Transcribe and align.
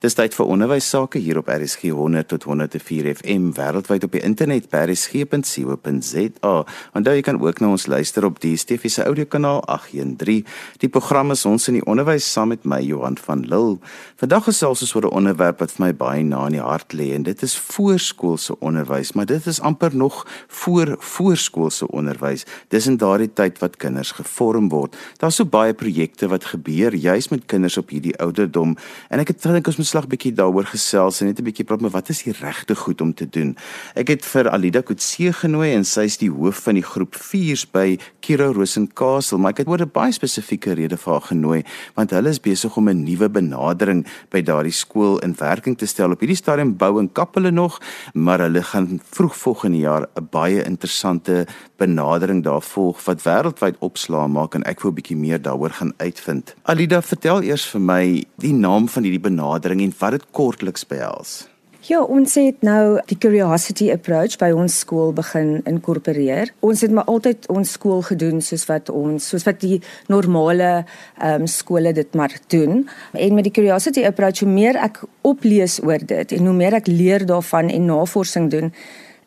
Dis 0.00 0.14
tyd 0.16 0.32
vir 0.32 0.48
onderwys 0.48 0.86
sake 0.88 1.20
hier 1.20 1.36
op 1.36 1.50
RSG 1.52 1.90
100 1.92 2.30
tot 2.30 2.46
104 2.48 3.10
FM 3.18 3.50
wêreldwyd 3.52 4.06
op 4.06 4.14
die 4.16 4.22
internet 4.24 4.70
by 4.72 4.86
rsg.co.za. 4.86 6.52
Onthou 6.96 7.12
jy 7.18 7.24
kan 7.26 7.36
ook 7.42 7.58
na 7.60 7.68
ons 7.74 7.84
luister 7.84 8.24
op 8.24 8.38
die 8.40 8.54
DSTV 8.56 8.88
se 8.88 9.04
audiokanaal 9.04 9.60
813. 9.68 10.46
Die 10.80 10.88
program 10.88 11.34
is 11.34 11.44
ons 11.44 11.68
in 11.68 11.76
die 11.76 11.84
onderwys 11.84 12.24
saam 12.24 12.48
met 12.54 12.64
my 12.64 12.78
Johan 12.80 13.18
van 13.20 13.42
Lille. 13.44 13.76
Vandag 14.22 14.46
gesels 14.48 14.80
ons 14.86 14.94
oor 14.96 15.04
'n 15.10 15.12
onderwerp 15.20 15.60
wat 15.60 15.76
vir 15.76 15.86
my 15.86 15.92
baie 15.92 16.24
na 16.24 16.46
in 16.46 16.56
die 16.56 16.64
hart 16.64 16.96
lê 16.96 17.12
en 17.12 17.22
dit 17.28 17.42
is 17.42 17.58
voorskoolse 17.58 18.56
onderwys, 18.60 19.12
maar 19.12 19.26
dit 19.26 19.46
is 19.46 19.60
amper 19.60 19.94
nog 19.94 20.24
voor 20.48 20.96
voorskoolse 20.98 21.86
onderwys. 21.92 22.46
Dis 22.68 22.86
in 22.86 22.96
daardie 22.96 23.32
tyd 23.32 23.58
wat 23.58 23.76
kinders 23.76 24.12
gevorm 24.12 24.68
word. 24.68 24.96
Daar's 25.18 25.36
so 25.36 25.44
baie 25.44 25.74
projekte 25.74 26.28
wat 26.28 26.44
gebeur 26.44 26.94
juis 26.94 27.28
met 27.28 27.44
kinders 27.46 27.76
op 27.76 27.90
hierdie 27.90 28.16
ouderdom 28.16 28.76
en 29.10 29.20
ek 29.20 29.28
het 29.28 29.42
dink 29.42 29.66
ons 29.66 29.89
slag 29.90 30.06
bietjie 30.10 30.32
daaroor 30.36 30.68
gesels 30.70 31.20
en 31.20 31.26
net 31.30 31.40
'n 31.40 31.44
bietjie 31.44 31.66
praat 31.66 31.82
met 31.82 31.92
wat 31.92 32.10
is 32.10 32.22
die 32.22 32.32
regte 32.32 32.74
goed 32.74 33.00
om 33.00 33.12
te 33.14 33.26
doen. 33.26 33.56
Ek 33.94 34.08
het 34.08 34.24
vir 34.24 34.48
Alida 34.48 34.82
Kutse 34.82 35.32
genooi 35.32 35.74
en 35.74 35.84
sy 35.84 36.04
is 36.04 36.16
die 36.18 36.30
hoof 36.30 36.62
van 36.64 36.74
die 36.74 36.86
groep 36.86 37.14
4s 37.14 37.66
by 37.72 37.98
Kiro 38.20 38.52
Rosenkastel, 38.52 39.38
maar 39.38 39.50
ek 39.50 39.58
het 39.58 39.68
oor 39.68 39.82
'n 39.82 39.90
baie 39.92 40.12
spesifieke 40.12 40.74
rede 40.74 40.96
vir 40.96 41.12
haar 41.12 41.26
genooi 41.32 41.64
want 41.96 42.10
hulle 42.10 42.28
is 42.28 42.40
besig 42.40 42.76
om 42.76 42.88
'n 42.88 43.04
nuwe 43.04 43.28
benadering 43.28 44.06
by 44.30 44.42
daardie 44.42 44.72
skool 44.72 45.18
in 45.18 45.34
werking 45.38 45.76
te 45.76 45.86
stel. 45.86 46.10
Op 46.10 46.20
hierdie 46.20 46.36
stadium 46.36 46.76
bou 46.76 46.98
en 46.98 47.12
kap 47.12 47.34
hulle 47.34 47.50
nog, 47.50 47.80
maar 48.14 48.38
hulle 48.40 48.62
gaan 48.62 49.00
vroeg 49.10 49.36
volgende 49.36 49.78
jaar 49.78 50.06
'n 50.16 50.28
baie 50.30 50.64
interessante 50.64 51.46
benadering 51.76 52.44
daar 52.44 52.62
volg 52.62 53.04
wat 53.04 53.22
wêreldwyd 53.22 53.76
opslaa 53.78 54.26
maak 54.26 54.54
en 54.54 54.62
ek 54.62 54.80
wil 54.82 54.90
'n 54.90 54.94
bietjie 54.94 55.16
meer 55.16 55.42
daaroor 55.42 55.70
gaan 55.70 55.92
uitvind. 55.96 56.54
Alida, 56.62 57.02
vertel 57.02 57.42
eers 57.42 57.66
vir 57.66 57.80
my 57.80 58.24
die 58.36 58.52
naam 58.52 58.88
van 58.88 59.02
hierdie 59.02 59.28
benadering 59.30 59.79
en 59.80 59.94
wat 59.98 60.18
dit 60.18 60.26
kortliks 60.36 60.86
behels. 60.86 61.50
Ja, 61.88 62.02
ons 62.04 62.34
het 62.36 62.60
nou 62.60 63.00
die 63.08 63.16
curiosity 63.16 63.86
approach 63.88 64.36
by 64.38 64.50
ons 64.52 64.74
skool 64.82 65.14
begin 65.16 65.62
inkorporeer. 65.64 66.50
Ons 66.60 66.82
het 66.84 66.92
maar 66.92 67.08
altyd 67.08 67.48
ons 67.48 67.72
skool 67.72 68.02
gedoen 68.04 68.42
soos 68.44 68.66
wat 68.68 68.90
ons 68.92 69.30
soos 69.32 69.46
wat 69.48 69.62
die 69.64 69.78
normale 70.12 70.68
ehm 70.82 71.46
um, 71.46 71.48
skole 71.48 71.94
dit 71.96 72.14
maar 72.14 72.36
doen. 72.52 72.84
En 73.16 73.34
met 73.34 73.48
die 73.48 73.54
curiosity 73.56 74.04
approach 74.04 74.44
hoe 74.44 74.52
meer 74.52 74.76
ek 74.76 75.00
oplees 75.24 75.78
oor 75.80 76.04
dit 76.04 76.36
en 76.36 76.50
hoe 76.50 76.56
meer 76.56 76.76
ek 76.82 76.92
leer 76.92 77.24
daarvan 77.26 77.72
en 77.72 77.88
navorsing 77.88 78.50
doen, 78.52 78.74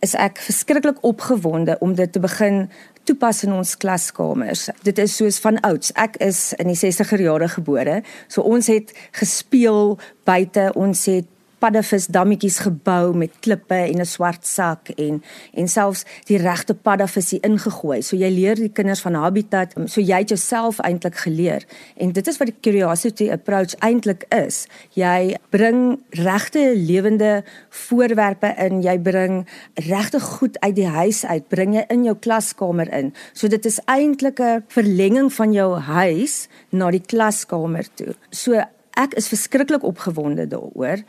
is 0.04 0.16
ek 0.20 0.42
verskriklik 0.44 1.00
opgewonde 1.08 1.78
om 1.80 1.96
dit 1.96 2.12
te 2.12 2.20
begin 2.20 2.68
toepas 3.08 3.44
in 3.44 3.54
ons 3.56 3.76
klaskamers. 3.80 4.70
Dit 4.84 5.00
is 5.00 5.16
soos 5.16 5.40
van 5.44 5.60
ouds. 5.68 5.92
Ek 6.00 6.18
is 6.24 6.52
in 6.60 6.72
die 6.72 6.80
60er 6.80 7.24
jare 7.24 7.50
gebore. 7.52 8.02
So 8.32 8.44
ons 8.48 8.70
het 8.72 8.94
gespeel 9.20 9.98
buite. 10.28 10.70
Ons 10.80 11.06
het 11.12 11.28
paddavis 11.64 12.10
dammetjies 12.12 12.60
gebou 12.66 13.14
met 13.16 13.32
klippe 13.40 13.76
en 13.76 14.02
'n 14.02 14.06
swart 14.06 14.46
sak 14.46 14.90
en 14.98 15.24
en 15.54 15.68
selfs 15.68 16.04
die 16.28 16.38
regte 16.38 16.74
paddavisie 16.74 17.40
ingegooi. 17.40 18.02
So 18.02 18.16
jy 18.16 18.30
leer 18.30 18.56
die 18.56 18.72
kinders 18.72 19.02
van 19.02 19.14
habitat, 19.14 19.74
so 19.86 20.02
jy 20.02 20.18
het 20.18 20.30
jouself 20.30 20.80
eintlik 20.80 21.16
geleer. 21.16 21.64
En 21.98 22.12
dit 22.12 22.28
is 22.28 22.38
wat 22.38 22.48
die 22.48 22.60
curiosity 22.62 23.32
approach 23.32 23.76
eintlik 23.80 24.26
is. 24.30 24.68
Jy 24.94 25.38
bring 25.50 26.00
regte 26.10 26.74
lewende 26.76 27.44
voorwerpe 27.70 28.56
in, 28.58 28.82
jy 28.82 29.00
bring 29.00 29.48
regte 29.76 30.20
goed 30.20 30.60
uit 30.60 30.76
die 30.76 30.88
huis 30.88 31.26
uit, 31.26 31.48
bring 31.48 31.76
jy 31.76 31.86
in 31.90 32.04
jou 32.04 32.16
klaskamer 32.16 32.94
in. 32.94 33.14
So 33.34 33.48
dit 33.48 33.66
is 33.66 33.80
eintlik 33.86 34.40
'n 34.40 34.64
verlenging 34.68 35.34
van 35.34 35.54
jou 35.54 35.80
huis 35.80 36.48
na 36.70 36.92
die 36.92 37.04
klaskamer 37.06 37.86
toe. 37.96 38.16
So 38.32 38.64
Ek 38.94 39.16
is 39.18 39.28
verskriklik 39.28 39.84
opgewonde 39.84 40.46
daaroor 40.48 41.02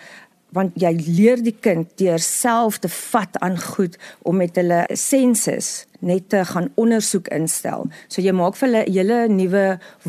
want 0.54 0.76
jy 0.80 0.92
leer 1.06 1.42
die 1.42 1.56
kind 1.66 1.90
deur 2.00 2.22
self 2.22 2.78
te 2.78 2.90
vat 2.92 3.38
aan 3.44 3.58
goed 3.60 3.98
om 4.22 4.38
met 4.38 4.56
hulle 4.60 4.84
sensus 4.98 5.84
net 6.04 6.28
te 6.28 6.42
gaan 6.44 6.68
ondersoek 6.80 7.30
instel. 7.32 7.86
So 8.12 8.22
jy 8.22 8.34
maak 8.36 8.58
vir 8.60 8.68
hulle 8.68 8.82
'n 8.84 8.92
hele 8.92 9.18
nuwe 9.28 9.64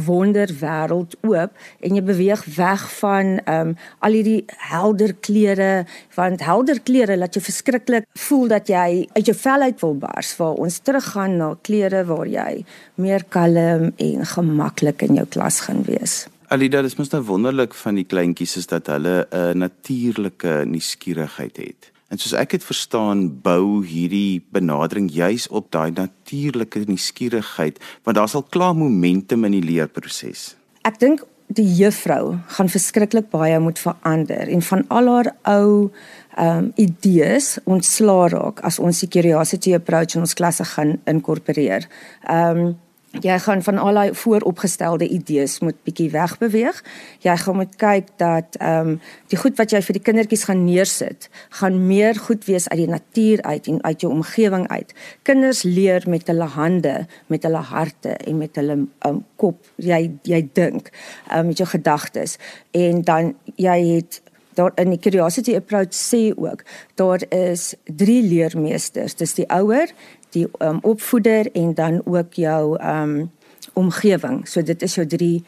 wonderwêreld 0.08 1.16
oop 1.24 1.52
en 1.80 1.96
jy 1.96 2.04
beweeg 2.04 2.44
weg 2.58 2.84
van 3.00 3.40
ehm 3.46 3.70
um, 3.70 3.78
al 4.00 4.12
hierdie 4.12 4.46
helder 4.72 5.14
kleure 5.14 5.86
want 6.16 6.42
helder 6.42 6.80
kleure 6.80 7.18
laat 7.18 7.34
jou 7.34 7.44
verskriklik 7.44 8.06
voel 8.28 8.48
dat 8.48 8.68
jy 8.68 9.08
uit 9.16 9.26
jou 9.26 9.38
vel 9.38 9.62
uit 9.62 9.82
wil 9.82 9.96
bars 9.96 10.38
waar 10.38 10.54
ons 10.54 10.80
teruggaan 10.80 11.38
na 11.38 11.56
kleure 11.62 12.06
waar 12.06 12.28
jy 12.28 12.66
meer 12.96 13.24
kalm 13.30 13.94
en 13.98 14.26
gemaklik 14.26 15.02
in 15.02 15.16
jou 15.16 15.26
klas 15.26 15.60
gaan 15.60 15.84
wees. 15.84 16.28
Alida, 16.48 16.82
dit 16.82 17.00
is 17.00 17.10
nou 17.10 17.24
wonderlik 17.26 17.74
van 17.74 17.98
die 17.98 18.06
kleintjies 18.06 18.58
is 18.60 18.68
dat 18.70 18.88
hulle 18.88 19.28
'n 19.32 19.58
natuurlike 19.58 20.64
nuuskierigheid 20.66 21.58
het. 21.58 21.92
En 22.08 22.18
soos 22.18 22.34
ek 22.34 22.50
dit 22.50 22.64
verstaan, 22.64 23.42
bou 23.42 23.86
hierdie 23.86 24.46
benadering 24.54 25.12
juis 25.12 25.48
op 25.48 25.72
daai 25.72 25.92
natuurlike 25.92 26.84
nuuskierigheid, 26.86 27.80
want 28.04 28.18
daar's 28.18 28.36
al 28.36 28.44
klaar 28.44 28.76
momentum 28.76 29.44
in 29.44 29.52
die 29.52 29.64
leerproses. 29.64 30.56
Ek 30.82 31.00
dink 31.00 31.26
die 31.48 31.66
juffrou 31.78 32.38
gaan 32.48 32.70
verskriklik 32.70 33.30
baie 33.30 33.60
moet 33.60 33.80
verander 33.80 34.50
en 34.50 34.62
van 34.62 34.86
al 34.88 35.08
haar 35.08 35.36
ou 35.44 35.92
ehm 36.36 36.58
um, 36.58 36.72
idees 36.76 37.58
ontslaa 37.64 38.28
raak 38.28 38.60
as 38.60 38.80
ons 38.80 39.00
die 39.00 39.10
curiosity 39.10 39.74
approach 39.74 40.16
in 40.16 40.26
ons 40.26 40.34
klasse 40.34 40.66
gaan 40.66 40.98
inkorporeer. 41.06 41.88
Ehm 42.28 42.58
um, 42.58 42.76
jy 43.22 43.38
gaan 43.40 43.64
van 43.64 43.78
al 43.78 43.94
daai 43.94 44.14
vooropgestelde 44.14 45.08
idees 45.08 45.60
moet 45.60 45.78
bietjie 45.84 46.10
wegbeweeg. 46.12 46.82
Jy 47.24 47.36
gaan 47.38 47.56
moet 47.56 47.76
kyk 47.82 48.12
dat 48.22 48.58
ehm 48.60 48.96
um, 48.96 49.00
die 49.32 49.38
goed 49.38 49.58
wat 49.58 49.72
jy 49.72 49.82
vir 49.82 49.98
die 49.98 50.04
kindertjies 50.04 50.46
gaan 50.50 50.66
neersit, 50.66 51.30
gaan 51.60 51.88
meer 51.88 52.16
goed 52.16 52.46
wees 52.46 52.68
uit 52.70 52.80
die 52.80 52.90
natuur 52.92 53.42
uit 53.42 53.68
en 53.68 53.84
uit 53.84 54.02
jou 54.02 54.12
omgewing 54.12 54.68
uit. 54.68 54.94
Kinders 55.24 55.64
leer 55.64 56.04
met 56.08 56.28
hulle 56.28 56.50
hande, 56.58 57.08
met 57.28 57.44
hulle 57.44 57.64
harte 57.72 58.18
en 58.18 58.38
met 58.38 58.56
hulle 58.56 58.78
um, 59.08 59.24
kop. 59.36 59.60
Jy 59.76 60.12
jy 60.24 60.46
dink, 60.54 60.92
ehm 61.30 61.40
um, 61.40 61.54
met 61.54 61.58
jou 61.58 61.70
gedagtes 61.70 62.38
en 62.72 63.02
dan 63.02 63.36
jy 63.56 63.80
het 63.96 64.22
daar 64.56 64.72
in 64.76 64.90
die 64.90 65.00
curiosity 65.00 65.56
approach 65.56 65.94
sê 65.94 66.32
ook 66.36 66.64
daar 66.96 67.24
is 67.30 67.74
drie 67.84 68.22
leermeesters 68.24 69.16
dis 69.20 69.36
die 69.40 69.48
ouer 69.52 69.92
die 70.36 70.46
um, 70.60 70.80
opvoeder 70.84 71.50
en 71.56 71.74
dan 71.74 72.02
ook 72.06 72.34
jou 72.40 72.76
um 72.82 73.32
omgewing. 73.76 74.46
So 74.48 74.64
dit 74.64 74.82
is 74.82 74.96
jou 74.96 75.08
drie 75.08 75.44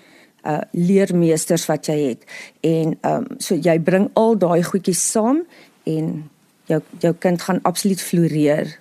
uh 0.48 0.62
leermeesters 0.72 1.66
wat 1.68 1.88
jy 1.92 1.98
het. 2.09 2.25
En 2.64 2.97
um 3.08 3.28
so 3.44 3.56
jy 3.56 3.78
bring 3.80 4.09
al 4.20 4.38
daai 4.40 4.64
goedjies 4.64 5.03
saam 5.12 5.44
en 5.84 6.12
jou 6.72 6.81
jou 7.03 7.14
kind 7.20 7.42
gaan 7.42 7.64
absoluut 7.64 8.02
floreer 8.02 8.78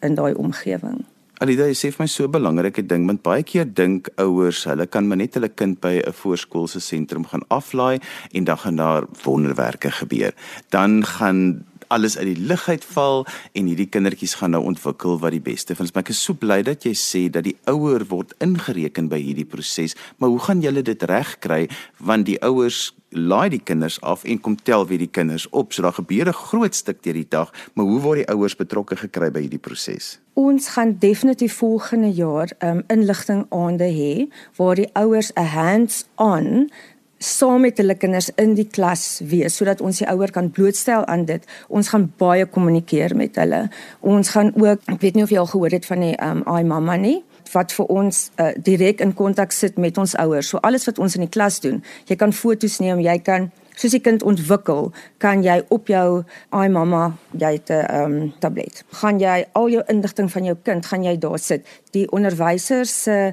in 0.00 0.14
daai 0.14 0.34
omgewing. 0.34 1.04
Alida, 1.38 1.68
jy 1.70 1.76
sê 1.78 1.88
vir 1.94 2.02
my 2.02 2.08
so 2.10 2.24
'n 2.26 2.34
belangrike 2.34 2.82
ding, 2.82 3.06
want 3.06 3.22
baie 3.22 3.44
keer 3.46 3.64
dink 3.64 4.08
ouers, 4.18 4.64
hulle 4.66 4.86
kan 4.86 5.06
maar 5.06 5.18
net 5.18 5.34
hulle 5.34 5.48
kind 5.48 5.78
by 5.80 6.02
'n 6.02 6.12
voorskoolse 6.12 6.80
sentrum 6.80 7.24
gaan 7.24 7.46
aflaai 7.48 8.00
en 8.32 8.44
dan 8.44 8.58
gaan 8.58 8.76
daar 8.76 9.06
wonderwerke 9.22 9.90
gebeur. 9.90 10.34
Dan 10.70 11.04
gaan 11.04 11.64
alles 11.88 12.18
uit 12.18 12.34
die 12.34 12.46
lug 12.46 12.68
uitval 12.68 13.26
en 13.52 13.66
hierdie 13.70 13.88
kindertjies 13.88 14.34
gaan 14.40 14.54
nou 14.56 14.62
ontwikkel 14.64 15.18
wat 15.22 15.34
die 15.34 15.42
beste 15.44 15.74
vir 15.74 15.86
ons. 15.86 15.94
Maar 15.94 16.06
ek 16.06 16.12
is 16.14 16.22
so 16.22 16.34
bly 16.34 16.62
dat 16.62 16.84
jy 16.84 16.94
sê 16.94 17.24
dat 17.32 17.44
die 17.44 17.56
ouer 17.70 18.04
word 18.10 18.34
ingereken 18.44 19.08
by 19.08 19.20
hierdie 19.22 19.48
proses. 19.48 19.96
Maar 20.18 20.34
hoe 20.34 20.44
gaan 20.48 20.62
julle 20.64 20.82
dit 20.82 21.02
regkry 21.02 21.68
want 21.98 22.26
die 22.28 22.38
ouers 22.44 22.92
laai 23.10 23.48
die 23.48 23.62
kinders 23.64 24.00
af 24.00 24.24
en 24.24 24.40
kom 24.40 24.56
tel 24.62 24.86
weer 24.86 25.00
die 25.00 25.10
kinders 25.10 25.48
op. 25.50 25.72
So 25.72 25.82
daar 25.82 25.92
gebeur 25.92 26.28
'n 26.28 26.32
groot 26.32 26.74
stuk 26.74 27.02
deur 27.02 27.14
die 27.14 27.28
dag, 27.28 27.52
maar 27.72 27.84
hoe 27.84 28.00
word 28.00 28.16
die 28.16 28.28
ouers 28.28 28.56
betrokke 28.56 28.96
gekry 28.96 29.30
by 29.30 29.40
hierdie 29.40 29.58
proses? 29.58 30.18
Ons 30.34 30.68
gaan 30.68 30.96
definitief 30.98 31.54
volgende 31.54 32.12
jaar 32.12 32.50
um 32.58 32.82
inligting 32.86 33.46
aande 33.48 33.84
hê 33.84 34.28
waar 34.56 34.74
die 34.74 34.90
ouers 34.92 35.32
'n 35.34 35.44
hands-on 35.44 36.70
saam 37.18 37.60
met 37.66 37.78
hulle 37.78 37.94
kinders 37.98 38.30
in 38.38 38.54
die 38.54 38.66
klas 38.70 39.20
wees 39.26 39.58
sodat 39.58 39.80
ons 39.84 39.98
die 39.98 40.08
ouer 40.10 40.30
kan 40.34 40.50
blootstel 40.54 41.04
aan 41.06 41.24
dit. 41.26 41.44
Ons 41.68 41.90
gaan 41.92 42.06
baie 42.18 42.46
kommunikeer 42.46 43.16
met 43.18 43.36
hulle. 43.36 43.66
Ons 44.00 44.30
gaan 44.34 44.52
ook, 44.54 44.84
ek 44.86 45.00
weet 45.02 45.18
nie 45.18 45.26
of 45.26 45.34
jy 45.34 45.40
al 45.42 45.50
gehoor 45.50 45.74
het 45.74 45.86
van 45.86 46.04
die 46.06 46.14
um 46.22 46.44
I 46.46 46.62
Mama 46.66 46.96
nie 46.96 47.18
wat 47.52 47.72
vir 47.72 47.86
ons 47.88 48.26
uh, 48.36 48.50
direk 48.60 49.00
in 49.00 49.14
kontak 49.16 49.54
sit 49.56 49.78
met 49.80 49.96
ons 49.98 50.12
ouers. 50.20 50.50
So 50.52 50.60
alles 50.60 50.84
wat 50.84 50.98
ons 51.00 51.16
in 51.16 51.24
die 51.24 51.32
klas 51.32 51.62
doen, 51.64 51.80
jy 52.04 52.18
kan 52.20 52.34
foto's 52.36 52.76
neem, 52.82 53.00
jy 53.00 53.16
kan 53.24 53.48
soos 53.78 53.94
die 53.94 54.02
kind 54.04 54.24
ontwikkel, 54.26 54.90
kan 55.22 55.40
jy 55.40 55.60
op 55.72 55.88
jou 55.88 56.24
I 56.52 56.68
Mama, 56.68 57.16
jy 57.32 57.52
het 57.56 57.70
'n 57.70 57.86
um 58.02 58.32
tablet. 58.40 58.84
Gaan 59.00 59.18
jy 59.18 59.46
al 59.54 59.68
jou 59.68 59.82
inligting 59.88 60.28
van 60.30 60.44
jou 60.44 60.56
kind 60.62 60.86
gaan 60.86 61.04
jy 61.04 61.16
daar 61.16 61.38
sit. 61.38 61.66
Die 61.92 62.10
onderwysers 62.10 63.02
se 63.02 63.32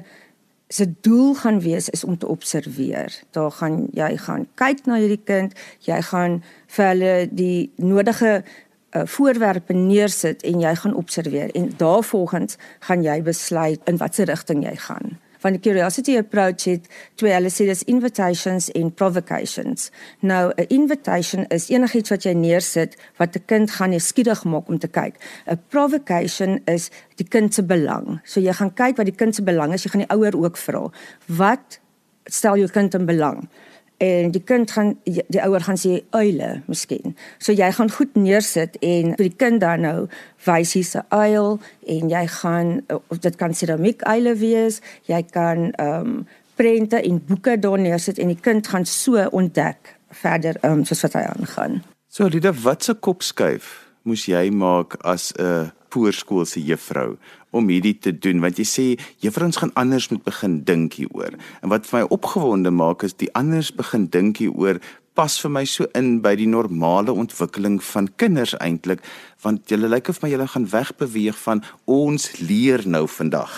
se 0.68 0.86
doel 1.00 1.34
gaan 1.34 1.60
wees 1.60 1.88
is 1.88 2.04
om 2.04 2.18
te 2.18 2.26
observeer. 2.26 3.22
Daar 3.30 3.50
gaan 3.50 3.86
jy 3.92 4.16
gaan 4.16 4.46
kyk 4.54 4.86
na 4.86 4.98
hierdie 4.98 5.22
kind, 5.24 5.54
jy 5.86 6.00
gaan 6.02 6.40
vir 6.74 6.88
hulle 6.90 7.12
die 7.30 7.72
nodige 7.76 8.32
uh, 8.42 9.04
voorwerpe 9.04 9.76
neersit 9.76 10.42
en 10.42 10.60
jy 10.60 10.74
gaan 10.74 10.94
observeer 10.94 11.54
en 11.54 11.70
daarvolgens 11.78 12.58
gaan 12.88 13.04
jy 13.06 13.20
besluit 13.22 13.80
in 13.86 14.00
watter 14.02 14.26
rigting 14.26 14.64
jy 14.66 14.74
gaan. 14.88 15.18
Van 15.38 15.56
die 15.56 15.60
curiosity 15.60 16.16
approach 16.16 16.64
het 16.64 16.88
twee 17.14 17.32
hulle 17.32 17.50
sê 17.52 17.66
dis 17.68 17.82
invitations 17.90 18.70
en 18.72 18.92
provocations. 18.94 19.90
Nou 20.20 20.52
'n 20.56 20.66
invitation 20.68 21.46
is 21.48 21.68
enigiets 21.68 22.10
wat 22.10 22.22
jy 22.22 22.32
neersit 22.32 22.96
wat 23.16 23.36
'n 23.36 23.44
kind 23.46 23.70
gaan 23.70 23.90
nuuskierig 23.90 24.44
maak 24.44 24.68
om 24.68 24.78
te 24.78 24.88
kyk. 24.88 25.14
'n 25.46 25.60
Provocation 25.68 26.60
is 26.64 26.90
die 27.16 27.28
kind 27.28 27.54
se 27.54 27.62
belang. 27.62 28.20
So 28.24 28.40
jy 28.40 28.52
gaan 28.52 28.74
kyk 28.74 28.96
wat 28.96 29.06
die 29.06 29.14
kind 29.14 29.34
se 29.34 29.42
belang 29.42 29.72
is, 29.72 29.82
jy 29.82 29.90
gaan 29.90 30.04
die 30.06 30.16
ouer 30.16 30.36
ook 30.36 30.56
vra. 30.56 30.90
Wat 31.26 31.80
stel 32.24 32.56
jou 32.56 32.68
kind 32.68 32.94
in 32.94 33.06
belang? 33.06 33.48
En 33.98 34.30
die 34.30 34.42
kind 34.44 34.70
gaan 34.70 34.94
die, 35.04 35.22
die 35.32 35.40
ouer 35.40 35.64
gaan 35.64 35.78
sê 35.80 36.00
uile 36.10 36.62
miskien. 36.66 37.16
So 37.38 37.52
jy 37.52 37.70
gaan 37.72 37.90
goed 37.90 38.16
neersit 38.18 38.76
en 38.84 39.14
vir 39.16 39.28
die 39.28 39.36
kind 39.36 39.60
dan 39.60 39.84
nou 39.86 40.08
wys 40.46 40.74
hier's 40.76 40.96
'n 40.96 41.04
uil 41.10 41.60
en 41.86 42.10
jy 42.10 42.26
gaan 42.26 42.80
of 43.08 43.18
dit 43.18 43.36
kan 43.36 43.54
keramiek 43.54 44.02
uile 44.02 44.34
wees, 44.34 44.80
jy 45.06 45.22
kan 45.22 45.72
ehm 45.72 46.00
um, 46.00 46.26
prente 46.56 46.96
en 46.96 47.24
boeke 47.26 47.58
daar 47.58 47.78
neersit 47.78 48.18
en 48.18 48.28
die 48.28 48.40
kind 48.40 48.66
gaan 48.66 48.86
so 48.86 49.28
ontdek 49.30 49.96
verder 50.10 50.56
ehm 50.62 50.72
um, 50.72 50.84
soos 50.84 51.02
wat 51.02 51.12
hy 51.12 51.24
aangaan. 51.24 51.82
So 52.08 52.28
Lida, 52.28 52.52
wat 52.52 52.84
se 52.84 52.94
kop 52.94 53.22
skuif 53.22 53.86
moes 54.02 54.26
jy 54.26 54.50
maak 54.50 54.96
as 55.04 55.32
'n 55.38 55.72
voorskoolse 55.90 56.60
juffrou 56.60 57.16
om 57.56 57.72
hierdie 57.72 57.96
te 57.98 58.12
doen 58.12 58.42
want 58.44 58.60
jy 58.60 58.66
sê 58.68 58.86
juffrouens 59.24 59.58
gaan 59.62 59.74
anders 59.74 60.10
moet 60.12 60.24
begin 60.26 60.60
dink 60.68 61.00
hieroor. 61.00 61.34
En 61.62 61.72
wat 61.72 61.88
vir 61.88 62.00
my 62.00 62.06
opgewonde 62.18 62.70
maak 62.70 63.06
is 63.06 63.16
die 63.16 63.32
anders 63.34 63.72
begin 63.74 64.08
dink 64.12 64.42
hieroor 64.44 64.80
pas 65.16 65.38
vir 65.40 65.52
my 65.52 65.64
so 65.64 65.88
in 65.96 66.18
by 66.24 66.34
die 66.36 66.48
normale 66.48 67.14
ontwikkeling 67.16 67.78
van 67.92 68.10
kinders 68.20 68.52
eintlik 68.60 69.04
want 69.44 69.70
julle 69.72 69.88
lyk 69.88 70.10
of 70.12 70.20
my 70.22 70.30
julle 70.32 70.48
gaan 70.52 70.68
wegbeweeg 70.72 71.38
van 71.46 71.64
ons 71.84 72.28
leer 72.40 72.84
nou 72.84 73.06
vandag. 73.08 73.54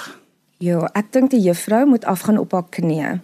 Ja, 0.62 0.86
ek 0.98 1.12
dink 1.14 1.34
die 1.34 1.42
juffrou 1.42 1.84
moet 1.86 2.06
afgaan 2.06 2.38
op 2.38 2.54
haar 2.54 2.66
knieë 2.74 3.18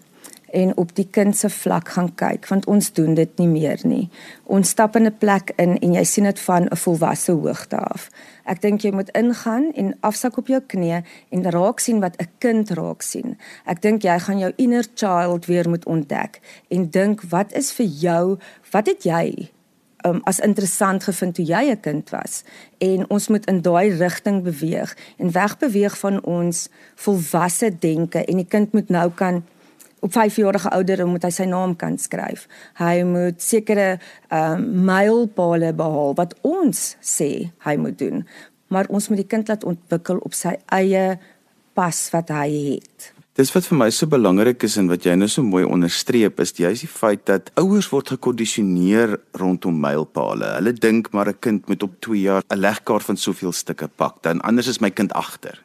en 0.55 0.77
op 0.79 0.95
die 0.95 1.06
kind 1.11 1.37
se 1.37 1.51
vlak 1.51 1.89
gaan 1.97 2.12
kyk 2.15 2.47
want 2.49 2.67
ons 2.71 2.93
doen 2.95 3.15
dit 3.19 3.39
nie 3.43 3.49
meer 3.51 3.81
nie. 3.83 4.09
Ons 4.45 4.71
stap 4.75 4.97
in 4.97 5.06
'n 5.06 5.19
plek 5.19 5.53
in 5.56 5.79
en 5.79 5.95
jy 5.95 6.05
sien 6.05 6.25
dit 6.25 6.41
van 6.41 6.69
'n 6.71 6.77
volwasse 6.77 7.33
hoogte 7.33 7.77
af. 7.77 8.11
Ek 8.45 8.61
dink 8.61 8.81
jy 8.81 8.93
moet 8.93 9.11
ingaan 9.11 9.73
en 9.75 9.97
afsak 10.01 10.37
op 10.37 10.47
jou 10.47 10.61
knie 10.61 11.03
en 11.31 11.51
raak 11.51 11.81
sien 11.81 12.01
wat 12.01 12.17
'n 12.17 12.29
kind 12.39 12.71
raak 12.71 13.03
sien. 13.03 13.39
Ek 13.67 13.83
dink 13.83 14.03
jy 14.03 14.19
gaan 14.19 14.39
jou 14.39 14.53
inner 14.56 14.85
child 14.95 15.47
weer 15.47 15.69
moet 15.69 15.87
ontdek 15.87 16.41
en 16.69 16.91
dink 16.91 17.23
wat 17.23 17.53
is 17.53 17.73
vir 17.73 17.87
jou, 17.87 18.39
wat 18.71 18.87
het 18.87 19.03
jy 19.03 19.51
um, 20.06 20.21
as 20.25 20.39
interessant 20.39 21.05
gevind 21.05 21.35
toe 21.35 21.45
jy 21.45 21.71
'n 21.71 21.81
kind 21.81 22.11
was 22.11 22.45
en 22.79 23.11
ons 23.11 23.29
moet 23.29 23.47
in 23.47 23.62
daai 23.62 23.97
rigting 23.97 24.43
beweeg 24.43 24.97
en 25.17 25.33
wegbeweeg 25.33 25.99
van 25.99 26.23
ons 26.25 26.69
volwasse 26.95 27.79
denke 27.79 28.25
en 28.25 28.37
die 28.37 28.49
kind 28.49 28.73
moet 28.73 28.89
nou 28.89 29.11
kan 29.11 29.45
op 30.05 30.12
5 30.12 30.37
jarige 30.37 30.71
ouderdom 30.71 31.15
moet 31.17 31.25
hy 31.25 31.33
sy 31.33 31.47
naam 31.49 31.73
kan 31.81 31.97
skryf. 31.99 32.45
Hy 32.77 33.05
moet 33.09 33.41
sekere 33.43 33.95
ehm 34.29 34.61
um, 34.61 34.85
mylpale 34.85 35.73
behaal 35.73 36.12
wat 36.19 36.37
ons 36.45 36.97
sê 37.01 37.49
hy 37.65 37.77
moet 37.81 37.99
doen. 37.99 38.27
Maar 38.69 38.91
ons 38.93 39.09
moet 39.09 39.23
die 39.23 39.31
kind 39.31 39.49
laat 39.49 39.65
ontwikkel 39.65 40.21
op 40.27 40.37
sy 40.37 40.56
eie 40.77 41.17
pas 41.75 41.99
wat 42.12 42.33
hy 42.35 42.49
het. 42.53 43.15
Dis 43.35 43.51
wat 43.51 43.67
vir 43.67 43.79
my 43.81 43.89
so 43.91 44.06
belangrik 44.06 44.62
is 44.62 44.77
en 44.79 44.87
wat 44.93 45.09
jy 45.09 45.17
nou 45.19 45.27
so 45.27 45.43
mooi 45.43 45.65
onderstreep 45.67 46.39
is 46.45 46.53
juist 46.55 46.85
die 46.85 46.91
feit 46.91 47.25
dat 47.27 47.49
ouers 47.59 47.89
word 47.91 48.12
gekondisioneer 48.15 49.17
rondom 49.41 49.81
mylpale. 49.83 50.53
Hulle 50.61 50.73
dink 50.77 51.11
maar 51.11 51.33
'n 51.33 51.41
kind 51.41 51.67
moet 51.67 51.83
op 51.83 51.99
2 52.01 52.21
jaar 52.21 52.43
'n 52.47 52.61
legkaart 52.61 53.03
van 53.03 53.17
soveel 53.17 53.53
stukke 53.53 53.89
pak, 53.89 54.23
dan 54.23 54.41
anders 54.41 54.69
is 54.69 54.81
my 54.81 54.91
kind 54.91 55.12
agter. 55.12 55.63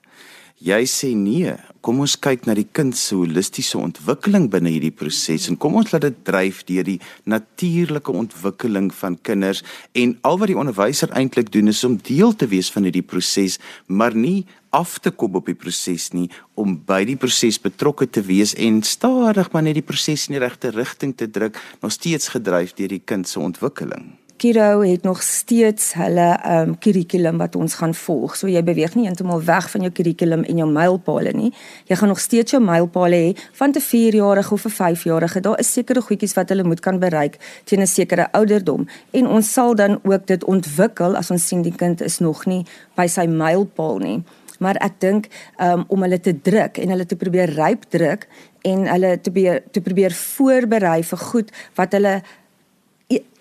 Jy 0.60 0.84
sê 0.92 1.14
nee. 1.16 1.54
Kom 1.80 2.02
ons 2.04 2.18
kyk 2.20 2.44
na 2.44 2.52
die 2.58 2.68
kind 2.76 2.92
se 3.00 3.16
holistiese 3.16 3.78
ontwikkeling 3.80 4.50
binne 4.52 4.74
hierdie 4.74 4.92
proses 4.92 5.46
en 5.48 5.56
kom 5.56 5.78
ons 5.80 5.94
laat 5.94 6.04
dit 6.04 6.18
dryf 6.28 6.66
deur 6.68 6.84
die 6.84 6.98
natuurlike 7.32 8.12
ontwikkeling 8.12 8.90
van 8.92 9.16
kinders 9.24 9.64
en 9.96 10.18
al 10.28 10.42
wat 10.42 10.52
die 10.52 10.60
onderwyser 10.60 11.16
eintlik 11.16 11.54
doen 11.56 11.72
is 11.72 11.80
om 11.88 11.96
deel 11.96 12.36
te 12.36 12.50
wees 12.52 12.68
van 12.76 12.90
hierdie 12.90 13.06
proses, 13.08 13.56
maar 13.88 14.12
nie 14.12 14.44
af 14.76 15.00
te 15.00 15.16
kom 15.16 15.40
op 15.40 15.48
die 15.48 15.56
proses 15.56 16.12
nie 16.12 16.28
om 16.60 16.76
by 16.76 17.06
die 17.08 17.16
proses 17.16 17.64
betrokke 17.64 18.12
te 18.12 18.28
wees 18.28 18.52
en 18.60 18.84
stadig 18.84 19.54
maar 19.56 19.64
net 19.64 19.80
die 19.80 19.88
proses 19.88 20.28
in 20.28 20.36
die 20.36 20.44
regte 20.44 20.76
rigting 20.76 21.16
te 21.16 21.32
druk, 21.32 21.56
nog 21.80 21.96
steeds 21.96 22.36
gedryf 22.36 22.76
deur 22.76 23.00
die 23.00 23.06
kind 23.08 23.32
se 23.32 23.40
ontwikkeling. 23.40 24.10
Kiro 24.40 24.82
het 24.82 25.04
nog 25.04 25.20
steeds 25.24 25.94
hulle 26.00 26.28
um 26.48 26.78
kurrikulum 26.80 27.42
wat 27.42 27.58
ons 27.60 27.74
gaan 27.76 27.92
volg. 27.94 28.38
So 28.40 28.48
jy 28.48 28.62
beweeg 28.64 28.94
nie 28.96 29.10
eintlik 29.10 29.44
weg 29.44 29.68
van 29.74 29.84
jou 29.84 29.92
kurrikulum 29.92 30.46
en 30.48 30.62
jou 30.62 30.68
mylpale 30.72 31.34
nie. 31.36 31.50
Jy 31.92 31.98
gaan 32.00 32.08
nog 32.14 32.22
steeds 32.24 32.56
jou 32.56 32.62
mylpale 32.64 33.20
hê 33.20 33.34
van 33.60 33.76
'n 33.76 33.82
4-jarige 33.82 34.54
of 34.54 34.66
'n 34.66 34.70
5-jarige. 34.70 35.42
Daar 35.42 35.60
is 35.60 35.74
sekere 35.74 36.02
goedjies 36.02 36.34
wat 36.34 36.50
hulle 36.50 36.64
moet 36.64 36.80
kan 36.80 37.00
bereik 37.00 37.36
teen 37.66 37.82
'n 37.82 37.88
sekere 37.88 38.32
ouderdom 38.32 38.88
en 39.12 39.28
ons 39.28 39.52
sal 39.54 39.76
dan 39.76 40.00
ook 40.04 40.28
dit 40.28 40.44
ontwikkel 40.44 41.16
as 41.16 41.32
ons 41.32 41.48
sien 41.48 41.62
die 41.62 41.76
kind 41.76 42.02
is 42.02 42.20
nog 42.20 42.46
nie 42.46 42.66
by 42.96 43.08
sy 43.08 43.26
mylpaal 43.26 43.98
nie. 43.98 44.24
Maar 44.60 44.76
ek 44.76 45.00
dink 45.00 45.28
um 45.58 45.84
om 45.88 46.02
hulle 46.02 46.20
te 46.20 46.42
druk 46.42 46.78
en 46.78 46.90
hulle 46.90 47.06
te 47.06 47.16
probeer 47.16 47.50
ryp 47.56 47.84
druk 47.90 48.28
en 48.62 48.88
hulle 48.88 49.22
te 49.22 49.32
probeer 49.32 49.64
te 49.72 49.82
probeer 49.82 50.12
voorberei 50.12 51.04
vir 51.04 51.18
goed 51.18 51.52
wat 51.76 51.92
hulle 51.92 52.22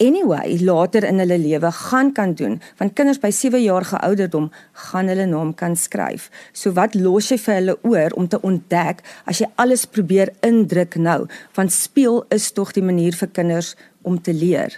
anyway 0.01 0.57
later 0.65 1.05
in 1.05 1.21
hulle 1.21 1.37
lewe 1.39 1.71
gaan 1.73 2.13
kan 2.13 2.33
doen 2.35 2.57
want 2.79 2.95
kinders 2.97 3.21
by 3.21 3.31
7 3.31 3.61
jaar 3.63 3.85
geouderdom 3.85 4.49
gaan 4.89 5.09
hulle 5.13 5.27
naam 5.29 5.55
kan 5.55 5.77
skryf. 5.77 6.31
So 6.53 6.73
wat 6.73 6.95
los 6.95 7.29
jy 7.29 7.39
vir 7.43 7.55
hulle 7.59 7.77
oor 7.83 8.17
om 8.17 8.29
te 8.29 8.41
ontdek 8.41 9.03
as 9.29 9.43
jy 9.43 9.51
alles 9.57 9.85
probeer 9.85 10.33
indruk 10.47 10.97
nou 10.97 11.27
want 11.59 11.73
speel 11.73 12.23
is 12.35 12.51
tog 12.57 12.73
die 12.73 12.85
manier 12.85 13.17
vir 13.17 13.29
kinders 13.29 13.75
om 14.03 14.17
te 14.21 14.33
leer. 14.33 14.73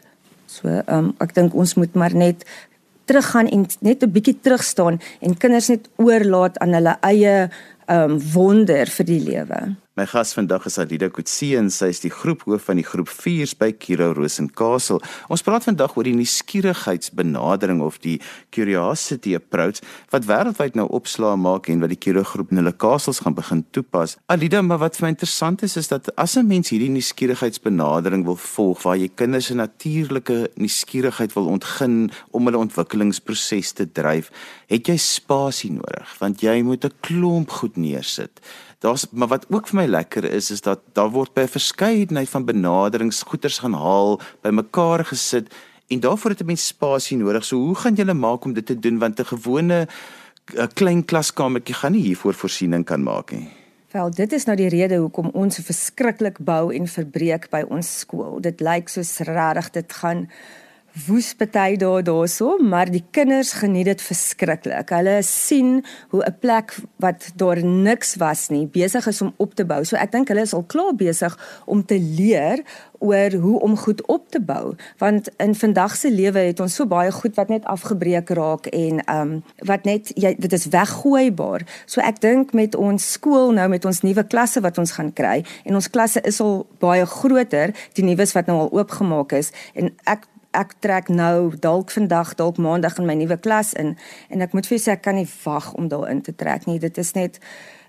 So 0.51 0.83
um, 0.91 1.15
ek 1.23 1.37
dink 1.39 1.55
ons 1.55 1.77
moet 1.79 1.95
maar 1.95 2.15
net 2.15 2.43
teruggaan 3.07 3.47
en 3.51 3.67
net 3.81 4.03
'n 4.03 4.11
bietjie 4.11 4.39
terug 4.43 4.63
staan 4.63 5.01
en 5.21 5.37
kinders 5.37 5.69
net 5.69 5.89
oorlaat 5.97 6.59
aan 6.59 6.75
hulle 6.75 6.97
eie 7.03 7.51
um, 7.91 8.19
wonder 8.35 8.87
vir 8.87 9.07
die 9.07 9.21
lewe. 9.21 9.61
My 9.99 10.05
gas 10.07 10.31
vandag 10.37 10.69
is 10.69 10.77
Alida 10.79 11.09
Kutsie 11.11 11.57
en 11.59 11.67
sy 11.75 11.89
is 11.91 11.99
die 12.05 12.13
groephoof 12.15 12.69
van 12.69 12.79
die 12.79 12.85
groep 12.87 13.09
4s 13.11 13.57
by 13.59 13.73
Kiro 13.75 14.13
Rosenkastel. 14.15 15.01
Ons 15.35 15.43
praat 15.43 15.65
vandag 15.67 15.97
oor 15.99 16.07
die 16.07 16.15
nuuskierigheidsbenadering 16.15 17.81
of 17.83 17.99
die 18.05 18.21
curiosity 18.55 19.35
approach 19.35 19.83
wat 20.15 20.29
wêreldwyd 20.29 20.79
nou 20.79 20.85
opslaa 20.95 21.35
maak 21.35 21.67
en 21.75 21.83
wat 21.83 21.91
die 21.91 21.99
Kiro 21.99 22.23
groep 22.23 22.55
in 22.55 22.63
hulle 22.63 22.71
kastels 22.71 23.19
gaan 23.25 23.35
begin 23.35 23.65
toepas. 23.75 24.15
Alida, 24.31 24.63
maar 24.63 24.79
wat 24.85 25.01
vir 25.01 25.09
my 25.09 25.13
interessant 25.17 25.67
is 25.67 25.75
is 25.83 25.91
dat 25.91 26.07
as 26.15 26.39
'n 26.39 26.47
mens 26.47 26.71
hierdie 26.71 26.95
nuuskierigheidsbenadering 26.95 28.23
wil 28.31 28.39
volg 28.39 28.87
waar 28.87 28.97
jy 28.97 29.11
kinders 29.11 29.47
se 29.47 29.55
natuurlike 29.55 30.53
nuuskierigheid 30.55 31.35
wil 31.35 31.51
ontgin 31.51 32.13
om 32.31 32.47
hulle 32.47 32.63
ontwikkelingsproses 32.63 33.73
te 33.73 33.91
dryf, 33.91 34.31
het 34.69 34.87
jy 34.87 34.97
spasie 34.97 35.73
nodig 35.73 36.15
want 36.21 36.41
jy 36.43 36.63
moet 36.63 36.85
'n 36.85 36.95
klomp 37.01 37.51
goed 37.51 37.77
neersit 37.77 38.39
daar's 38.81 39.07
maar 39.13 39.29
wat 39.29 39.47
ook 39.49 39.69
vir 39.69 39.77
my 39.83 39.87
lekker 39.87 40.25
is 40.25 40.51
is 40.51 40.61
dat 40.65 40.81
daar 40.97 41.11
word 41.13 41.35
by 41.35 41.43
'n 41.43 41.57
verskeidenheid 41.57 42.29
van 42.29 42.45
benaderings 42.45 43.23
goeders 43.23 43.59
gaan 43.59 43.75
haal 43.75 44.21
bymekaar 44.43 45.05
gesit 45.05 45.53
en 45.89 46.01
daarvoor 46.01 46.31
het 46.31 46.41
'n 46.41 46.47
mens 46.47 46.67
spasie 46.67 47.17
nodig. 47.17 47.45
So 47.45 47.57
hoe 47.57 47.75
gaan 47.75 47.95
julle 47.95 48.15
maak 48.15 48.45
om 48.45 48.53
dit 48.53 48.67
te 48.67 48.79
doen 48.79 48.99
want 48.99 49.21
'n 49.21 49.25
gewone 49.25 49.89
'n 50.57 50.73
klein 50.75 51.05
klaskamertjie 51.05 51.75
gaan 51.75 51.93
nie 51.93 52.03
hiervoor 52.03 52.35
voorsiening 52.35 52.85
kan 52.85 53.03
maak 53.03 53.31
nie. 53.31 53.49
Wel, 53.91 54.11
dit 54.11 54.33
is 54.33 54.45
nou 54.45 54.57
die 54.57 54.69
rede 54.69 54.97
hoekom 54.97 55.31
ons 55.33 55.59
verskriklik 55.59 56.39
bou 56.39 56.75
en 56.75 56.87
verbreek 56.87 57.49
by 57.51 57.65
ons 57.69 57.99
skool. 57.99 58.41
Dit 58.41 58.61
lyk 58.61 58.89
soos 58.89 59.19
regtig 59.19 59.71
dit 59.71 59.93
gaan 59.93 60.29
woes 61.07 61.35
party 61.35 61.77
daar 61.77 62.03
daarso, 62.03 62.57
maar 62.59 62.91
die 62.91 63.05
kinders 63.11 63.53
geniet 63.53 63.85
dit 63.85 64.03
verskriklik. 64.03 64.91
Hulle 64.91 65.23
sien 65.23 65.85
hoe 66.09 66.25
'n 66.25 66.37
plek 66.41 66.77
wat 66.97 67.31
daar 67.37 67.65
niks 67.65 68.17
was 68.17 68.49
nie 68.49 68.67
besig 68.67 69.07
is 69.07 69.23
om 69.23 69.35
op 69.37 69.55
te 69.55 69.65
bou. 69.65 69.85
So 69.85 69.97
ek 69.97 70.13
dink 70.13 70.29
hulle 70.29 70.41
is 70.41 70.55
al 70.55 70.65
klaar 70.67 70.95
besig 70.95 71.63
om 71.67 71.85
te 71.85 71.99
leer 71.99 72.63
oor 72.99 73.33
hoe 73.33 73.61
om 73.61 73.77
goed 73.77 74.07
op 74.07 74.29
te 74.31 74.41
bou 74.41 74.75
want 74.99 75.29
in 75.37 75.55
vandag 75.55 75.97
se 75.97 76.11
lewe 76.11 76.39
het 76.39 76.61
ons 76.61 76.75
so 76.75 76.87
baie 76.87 77.13
goed 77.13 77.35
wat 77.35 77.49
net 77.49 77.65
afgebreek 77.65 78.29
raak 78.29 78.67
en 78.67 79.05
ehm 79.05 79.21
um, 79.21 79.43
wat 79.59 79.85
net 79.85 80.13
jy 80.15 80.35
dit 80.39 80.53
is 80.53 80.67
weggooibaar. 80.67 81.65
So 81.87 82.01
ek 82.01 82.21
dink 82.21 82.53
met 82.53 82.75
ons 82.75 83.13
skool 83.13 83.53
nou 83.53 83.69
met 83.69 83.85
ons 83.85 84.01
nuwe 84.01 84.27
klasse 84.27 84.61
wat 84.61 84.79
ons 84.79 84.93
gaan 84.93 85.13
kry 85.13 85.45
en 85.65 85.75
ons 85.75 85.91
klasse 85.91 86.21
is 86.21 86.41
al 86.41 86.67
baie 86.79 87.07
groter, 87.07 87.75
die 87.93 88.05
nuus 88.05 88.33
wat 88.33 88.47
nou 88.47 88.59
al 88.59 88.73
oopgemaak 88.73 89.33
is 89.33 89.53
en 89.75 89.95
ek 90.05 90.29
ek 90.57 90.75
trek 90.83 91.09
nou 91.09 91.53
dalk 91.63 91.91
vandag 91.95 92.35
dalk 92.35 92.59
maandag 92.59 92.99
in 92.99 93.07
my 93.07 93.15
nuwe 93.15 93.37
klas 93.39 93.73
in 93.79 93.97
en 94.29 94.43
ek 94.43 94.55
moet 94.57 94.67
vir 94.67 94.81
sê 94.83 94.97
ek 94.97 95.05
kan 95.07 95.19
nie 95.19 95.29
wag 95.45 95.73
om 95.79 95.89
daarin 95.89 96.23
te 96.27 96.35
trek 96.35 96.67
nie. 96.67 96.81
Dit 96.83 96.99
is 96.99 97.13
net 97.15 97.39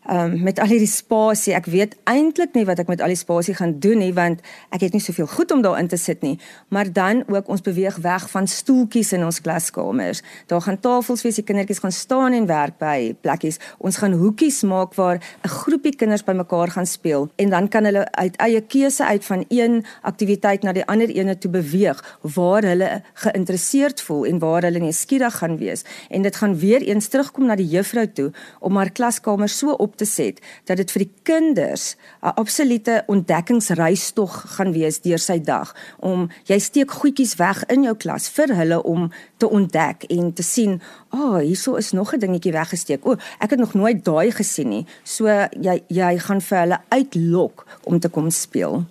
um, 0.10 0.42
met 0.44 0.60
al 0.60 0.72
hierdie 0.72 0.90
spasie. 0.90 1.54
Ek 1.58 1.68
weet 1.72 1.96
eintlik 2.10 2.56
nie 2.58 2.66
wat 2.66 2.82
ek 2.82 2.90
met 2.92 3.02
al 3.02 3.12
die 3.14 3.20
spasie 3.20 3.56
gaan 3.58 3.78
doen 3.84 4.02
nie 4.02 4.14
want 4.16 4.42
ek 4.74 4.86
het 4.86 4.96
nie 4.96 5.04
soveel 5.04 5.28
goed 5.30 5.52
om 5.54 5.62
daarin 5.64 5.90
te 5.92 6.00
sit 6.00 6.22
nie. 6.26 6.38
Maar 6.74 6.92
dan 6.94 7.24
ook 7.28 7.50
ons 7.52 7.64
beweeg 7.66 7.98
weg 8.04 8.28
van 8.32 8.48
stoeltjies 8.48 9.14
in 9.18 9.26
ons 9.26 9.42
klaskamers. 9.42 10.24
Daar 10.48 10.62
gaan 10.62 10.80
tafels 10.80 11.24
wees, 11.26 11.40
die 11.40 11.46
kindertjies 11.46 11.82
gaan 11.84 11.96
staan 11.96 12.38
en 12.38 12.48
werk 12.50 12.78
by 12.82 13.14
plekkies. 13.22 13.60
Ons 13.78 14.00
gaan 14.02 14.16
hoekies 14.18 14.62
maak 14.64 14.96
waar 14.96 15.22
'n 15.44 15.48
groepie 15.50 15.96
kinders 15.96 16.24
bymekaar 16.24 16.72
gaan 16.72 16.86
speel 16.86 17.30
en 17.36 17.50
dan 17.50 17.68
kan 17.68 17.84
hulle 17.86 18.12
uit 18.12 18.36
eie 18.38 18.62
keuse 18.62 19.06
uit 19.06 19.26
van 19.26 19.46
een 19.50 19.86
aktiwiteit 20.02 20.64
na 20.64 20.72
die 20.74 20.86
ander 20.86 21.10
ene 21.10 21.38
toe 21.38 21.52
beweeg 21.52 22.20
waar 22.22 22.64
hulle 22.64 23.02
geïnteresseerd 23.14 24.02
voel 24.02 24.26
en 24.26 24.40
waar 24.40 24.62
hulle 24.62 24.80
nuuskierig 24.80 25.38
gaan 25.38 25.58
wees. 25.58 25.84
En 26.10 26.22
dit 26.22 26.36
gaan 26.36 26.58
weer 26.58 26.82
eens 26.82 27.08
terugkom 27.08 27.46
na 27.46 27.56
die 27.56 27.68
juffrou 27.68 28.08
toe 28.12 28.32
om 28.60 28.76
haar 28.76 28.92
klaskamer 28.92 29.50
so 29.50 29.72
op 29.72 29.91
te 29.96 30.06
set 30.06 30.40
dat 30.66 30.78
dit 30.78 30.92
vir 30.92 31.04
die 31.04 31.14
kinders 31.24 31.96
'n 32.22 32.36
absolute 32.36 33.04
ontdekkingsreis 33.08 34.12
tog 34.12 34.44
gaan 34.56 34.72
wees 34.72 35.02
deur 35.02 35.20
sy 35.20 35.40
dag 35.40 35.76
om 36.00 36.30
jy 36.46 36.60
steek 36.60 36.92
goedjies 36.92 37.36
weg 37.36 37.66
in 37.66 37.84
jou 37.84 37.96
klas 37.96 38.30
vir 38.30 38.56
hulle 38.56 38.84
om 38.84 39.12
te 39.38 39.50
ontdek 39.50 40.04
en 40.04 40.34
te 40.34 40.44
sien, 40.44 40.82
"Ag, 41.10 41.20
oh, 41.20 41.38
hierso 41.38 41.76
is 41.76 41.92
nog 41.92 42.14
'n 42.14 42.20
dingetjie 42.20 42.52
weggesteek. 42.52 43.06
O, 43.06 43.16
ek 43.40 43.50
het 43.50 43.60
nog 43.60 43.74
nooit 43.74 44.06
daai 44.06 44.32
gesien 44.32 44.70
nie." 44.70 44.86
So 45.04 45.26
jy 45.62 45.84
jy 45.88 46.18
gaan 46.20 46.42
vir 46.42 46.58
hulle 46.58 46.80
uitlok 46.90 47.66
om 47.84 48.00
te 48.00 48.10
kom 48.10 48.30
speel 48.30 48.86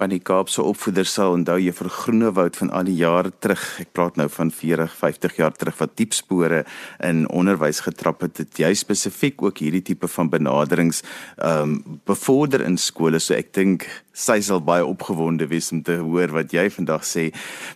van 0.00 0.12
die 0.14 0.22
Kaapse 0.24 0.62
opvoeders 0.64 1.12
sal 1.12 1.34
onthou 1.36 1.58
vir 1.76 1.90
Groenewoud 1.92 2.56
van 2.56 2.70
al 2.72 2.88
die 2.88 2.96
jare 2.96 3.32
terug. 3.44 3.62
Ek 3.82 3.90
praat 3.92 4.16
nou 4.16 4.28
van 4.32 4.50
40, 4.54 4.94
50 4.96 5.36
jaar 5.36 5.52
terug 5.52 5.76
wat 5.80 5.96
diep 6.00 6.14
spore 6.16 6.62
in 7.04 7.26
onderwys 7.28 7.82
getrap 7.84 8.24
het. 8.24 8.38
Dit 8.40 8.62
jy 8.62 8.72
spesifiek 8.78 9.42
ook 9.44 9.60
hierdie 9.60 9.84
tipe 9.84 10.08
van 10.08 10.30
benaderings 10.32 11.02
ehm 11.36 11.76
um, 11.76 11.98
bevorder 12.08 12.64
in 12.64 12.78
skole. 12.80 13.20
So 13.20 13.36
ek 13.36 13.52
dink 13.56 13.84
sy 14.16 14.38
sal 14.44 14.62
baie 14.64 14.84
opgewonde 14.86 15.46
wees 15.50 15.70
om 15.74 15.82
te 15.84 15.98
hoor 16.00 16.32
wat 16.32 16.54
jy 16.56 16.66
vandag 16.72 17.04
sê. 17.06 17.28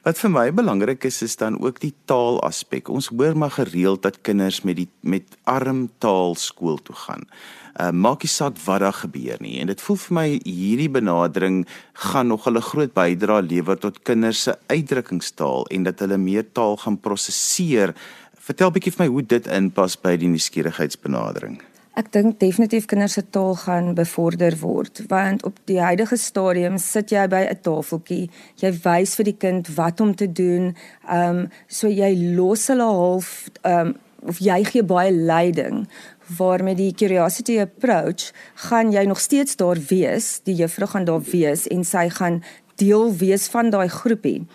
Wat 0.07 0.19
vir 0.21 0.33
my 0.33 0.47
belangrik 0.57 1.05
is 1.05 1.21
is 1.23 1.37
dan 1.41 1.59
ook 1.61 1.83
die 1.85 1.93
taal 2.09 2.41
aspek. 2.47 2.89
Ons 2.89 3.11
hoor 3.13 3.37
maar 3.37 3.53
gereeld 3.59 4.03
dat 4.03 4.23
kinders 4.23 4.63
met 4.65 4.81
die 4.81 4.89
met 5.03 5.37
arm 5.45 5.91
taal 6.01 6.35
skool 6.41 6.81
toe 6.81 6.97
gaan 7.07 7.29
uh, 7.81 7.91
maak 7.91 8.23
nie 8.23 8.31
saak 8.31 8.59
wat 8.67 8.81
daar 8.85 8.97
gebeur 8.97 9.41
nie 9.41 9.59
en 9.61 9.71
dit 9.73 9.81
voel 9.87 9.99
vir 10.05 10.15
my 10.19 10.27
hierdie 10.45 10.91
benadering 10.91 11.65
gaan 12.07 12.29
nog 12.29 12.47
'n 12.49 12.61
groot 12.61 12.95
bydrae 12.95 13.43
lewer 13.43 13.79
tot 13.79 14.03
kinders 14.03 14.43
se 14.43 14.55
uitdrukkingstaal 14.67 15.67
en 15.71 15.83
dat 15.83 15.99
hulle 15.99 16.19
meer 16.19 16.45
taal 16.53 16.77
gaan 16.77 17.01
prosesseer. 17.01 17.95
Vertel 18.39 18.71
bietjie 18.71 18.93
vir 18.93 19.05
my 19.05 19.13
hoe 19.13 19.23
dit 19.23 19.47
inpas 19.47 19.97
by 19.97 20.17
die 20.17 20.29
nuuskierigheidsbenadering. 20.29 21.63
Ek 21.95 22.09
dink 22.13 22.41
definitief 22.41 22.87
kinders 22.91 23.13
se 23.13 23.23
taal 23.31 23.55
gaan 23.55 23.95
bevorder 23.95 24.57
word 24.59 25.05
want 25.09 25.45
op 25.45 25.59
die 25.71 25.79
huidige 25.81 26.17
stadium 26.17 26.79
sit 26.79 27.11
jy 27.11 27.29
by 27.29 27.47
'n 27.47 27.61
tafeltjie, 27.63 28.31
jy 28.57 28.73
wys 28.85 29.15
vir 29.15 29.25
die 29.25 29.39
kind 29.39 29.69
wat 29.77 30.01
om 30.01 30.15
te 30.15 30.27
doen. 30.27 30.75
Ehm 31.09 31.39
um, 31.39 31.49
so 31.69 31.89
jy 31.89 32.35
los 32.37 32.67
hulle 32.67 32.83
half 32.83 33.49
ehm 33.63 33.87
um, 33.87 33.95
of 34.27 34.41
jy 34.41 34.65
gee 34.65 34.83
baie 34.83 35.13
leiding 35.13 35.85
waarmee 36.39 36.75
die 36.75 36.95
curiosity 36.95 37.59
approach 37.61 38.33
gaan 38.69 38.93
jy 38.93 39.05
nog 39.05 39.21
steeds 39.21 39.57
daar 39.57 39.79
wees, 39.89 40.41
die 40.45 40.55
juffrou 40.55 40.89
gaan 40.89 41.05
daar 41.05 41.23
wees 41.31 41.67
en 41.69 41.85
sy 41.85 42.09
gaan 42.09 42.43
deel 42.81 43.13
wees 43.17 43.49
van 43.49 43.71
daai 43.71 43.89
groepie. 43.89 44.47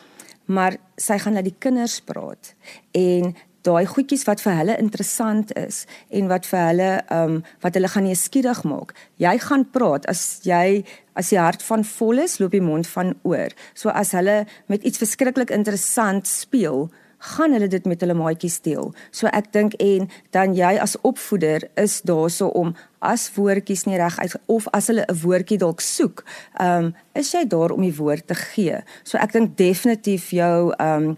Maar 0.46 0.78
sy 0.98 1.20
gaan 1.22 1.38
na 1.38 1.46
die 1.46 1.56
kinders 1.60 2.00
praat 2.02 2.56
en 2.98 3.36
daai 3.68 3.86
goedjies 3.92 4.24
wat 4.28 4.42
vir 4.44 4.56
hulle 4.56 4.78
interessant 4.80 5.52
is 5.60 5.84
en 6.16 6.30
wat 6.32 6.48
vir 6.48 6.62
hulle 6.70 6.90
ehm 7.02 7.36
um, 7.36 7.42
wat 7.64 7.76
hulle 7.76 7.92
gaan 7.92 8.08
nuuskierig 8.08 8.64
maak. 8.64 8.94
Jy 9.20 9.36
gaan 9.46 9.66
praat 9.76 10.08
as 10.12 10.40
jy 10.48 10.84
as 11.20 11.32
die 11.34 11.40
hart 11.40 11.64
van 11.68 11.84
vol 11.84 12.24
is, 12.24 12.38
loop 12.40 12.56
die 12.56 12.64
mond 12.64 12.88
van 12.88 13.14
oor. 13.28 13.52
So 13.76 13.92
as 13.92 14.14
hulle 14.16 14.46
met 14.72 14.84
iets 14.88 15.02
verskriklik 15.02 15.52
interessant 15.52 16.28
speel, 16.28 16.88
gaan 17.20 17.52
hulle 17.52 17.68
dit 17.68 17.86
met 17.86 18.02
hulle 18.02 18.16
maatjies 18.18 18.60
deel. 18.66 18.94
So 19.12 19.28
ek 19.28 19.52
dink 19.56 19.76
en 19.84 20.08
dan 20.36 20.56
jy 20.56 20.78
as 20.80 20.98
opvoeder 21.02 21.68
is 21.76 22.02
daarso 22.02 22.48
om 22.48 22.76
as 23.00 23.30
woordjies 23.36 23.86
nie 23.88 24.00
reg 24.00 24.20
uit 24.20 24.36
of 24.48 24.68
as 24.74 24.88
hulle 24.88 25.06
'n 25.08 25.20
woordjie 25.24 25.58
dalk 25.58 25.82
soek, 25.82 26.24
ehm 26.60 26.86
um, 26.86 26.96
is 27.14 27.32
jy 27.34 27.44
daar 27.48 27.72
om 27.72 27.82
die 27.82 27.96
woord 27.96 28.28
te 28.28 28.36
gee. 28.36 28.84
So 29.04 29.18
ek 29.18 29.32
dink 29.32 29.58
definitief 29.58 30.32
jou 30.32 30.74
ehm 30.78 31.04
um, 31.04 31.18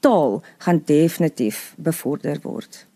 taal 0.00 0.42
gaan 0.58 0.82
definitief 0.84 1.74
bevorder 1.76 2.38
word. 2.42 2.87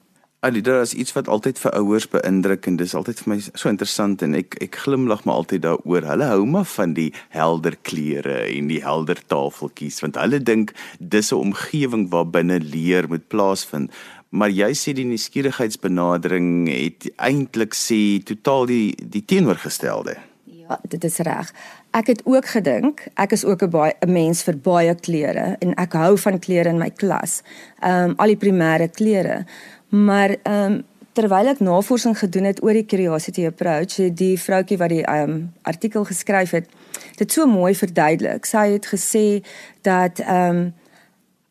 Alida 0.42 0.80
is 0.80 0.92
iets 0.98 1.12
wat 1.14 1.28
altyd 1.30 1.58
vir 1.62 1.70
ouers 1.78 2.08
beïndruk 2.10 2.64
en 2.66 2.76
dis 2.80 2.92
altyd 2.98 3.20
vir 3.22 3.30
my 3.30 3.36
so 3.44 3.70
interessant 3.70 4.24
en 4.26 4.32
ek 4.34 4.56
ek 4.64 4.78
glimlag 4.82 5.20
maar 5.22 5.38
altyd 5.38 5.62
daaroor. 5.62 6.02
Hulle 6.08 6.26
hou 6.32 6.40
maar 6.50 6.66
van 6.66 6.96
die 6.96 7.12
helder 7.30 7.76
kleure 7.86 8.40
en 8.48 8.72
die 8.72 8.80
helder 8.82 9.20
tafeltjies 9.30 10.00
want 10.02 10.18
hulle 10.18 10.40
dink 10.42 10.72
dis 10.98 11.30
'n 11.30 11.38
omgewing 11.46 12.08
waar 12.10 12.26
binne 12.26 12.58
leer 12.58 13.06
moet 13.06 13.28
plaasvind. 13.28 13.94
Maar 14.30 14.50
jy 14.50 14.72
sê 14.74 14.96
die 14.98 15.06
nuuskierigheidsbenadering 15.06 16.66
het 16.66 17.06
eintlik 17.22 17.78
sê 17.78 18.18
totaal 18.24 18.66
die 18.66 18.96
die 18.98 19.22
teenoorgestelde. 19.22 20.16
Ja, 20.44 20.80
dit 20.88 21.04
is 21.04 21.18
reg. 21.18 21.52
Ek 21.90 22.06
het 22.06 22.22
ook 22.24 22.46
gedink, 22.46 23.06
ek 23.14 23.32
is 23.32 23.44
ook 23.44 23.62
'n 23.62 23.70
baie 23.70 23.94
'n 24.00 24.12
mens 24.12 24.42
vir 24.42 24.56
baie 24.58 24.94
kleure 24.94 25.56
en 25.60 25.74
ek 25.74 25.92
hou 25.92 26.18
van 26.18 26.38
kleure 26.38 26.68
in 26.68 26.78
my 26.78 26.90
klas. 26.90 27.42
Ehm 27.80 28.10
um, 28.10 28.14
al 28.16 28.26
die 28.26 28.42
primêre 28.44 28.90
kleure. 28.90 29.46
Maar 29.92 30.36
ehm 30.42 30.72
um, 30.72 30.82
terwyl 31.12 31.50
ek 31.52 31.58
navorsing 31.60 32.14
gedoen 32.16 32.46
het 32.48 32.62
oor 32.64 32.72
die 32.72 32.86
curiosity 32.88 33.44
approach, 33.44 33.98
het 34.00 34.14
die 34.16 34.38
vroutjie 34.40 34.78
wat 34.80 34.88
die 34.88 35.02
ehm 35.04 35.30
um, 35.30 35.50
artikel 35.68 36.04
geskryf 36.08 36.54
het, 36.56 36.70
dit 37.20 37.32
so 37.32 37.46
mooi 37.46 37.74
verduidelik. 37.76 38.48
Sy 38.48 38.70
het 38.72 38.88
gesê 38.88 39.26
dat 39.84 40.24
ehm 40.24 40.56
um, 40.56 40.70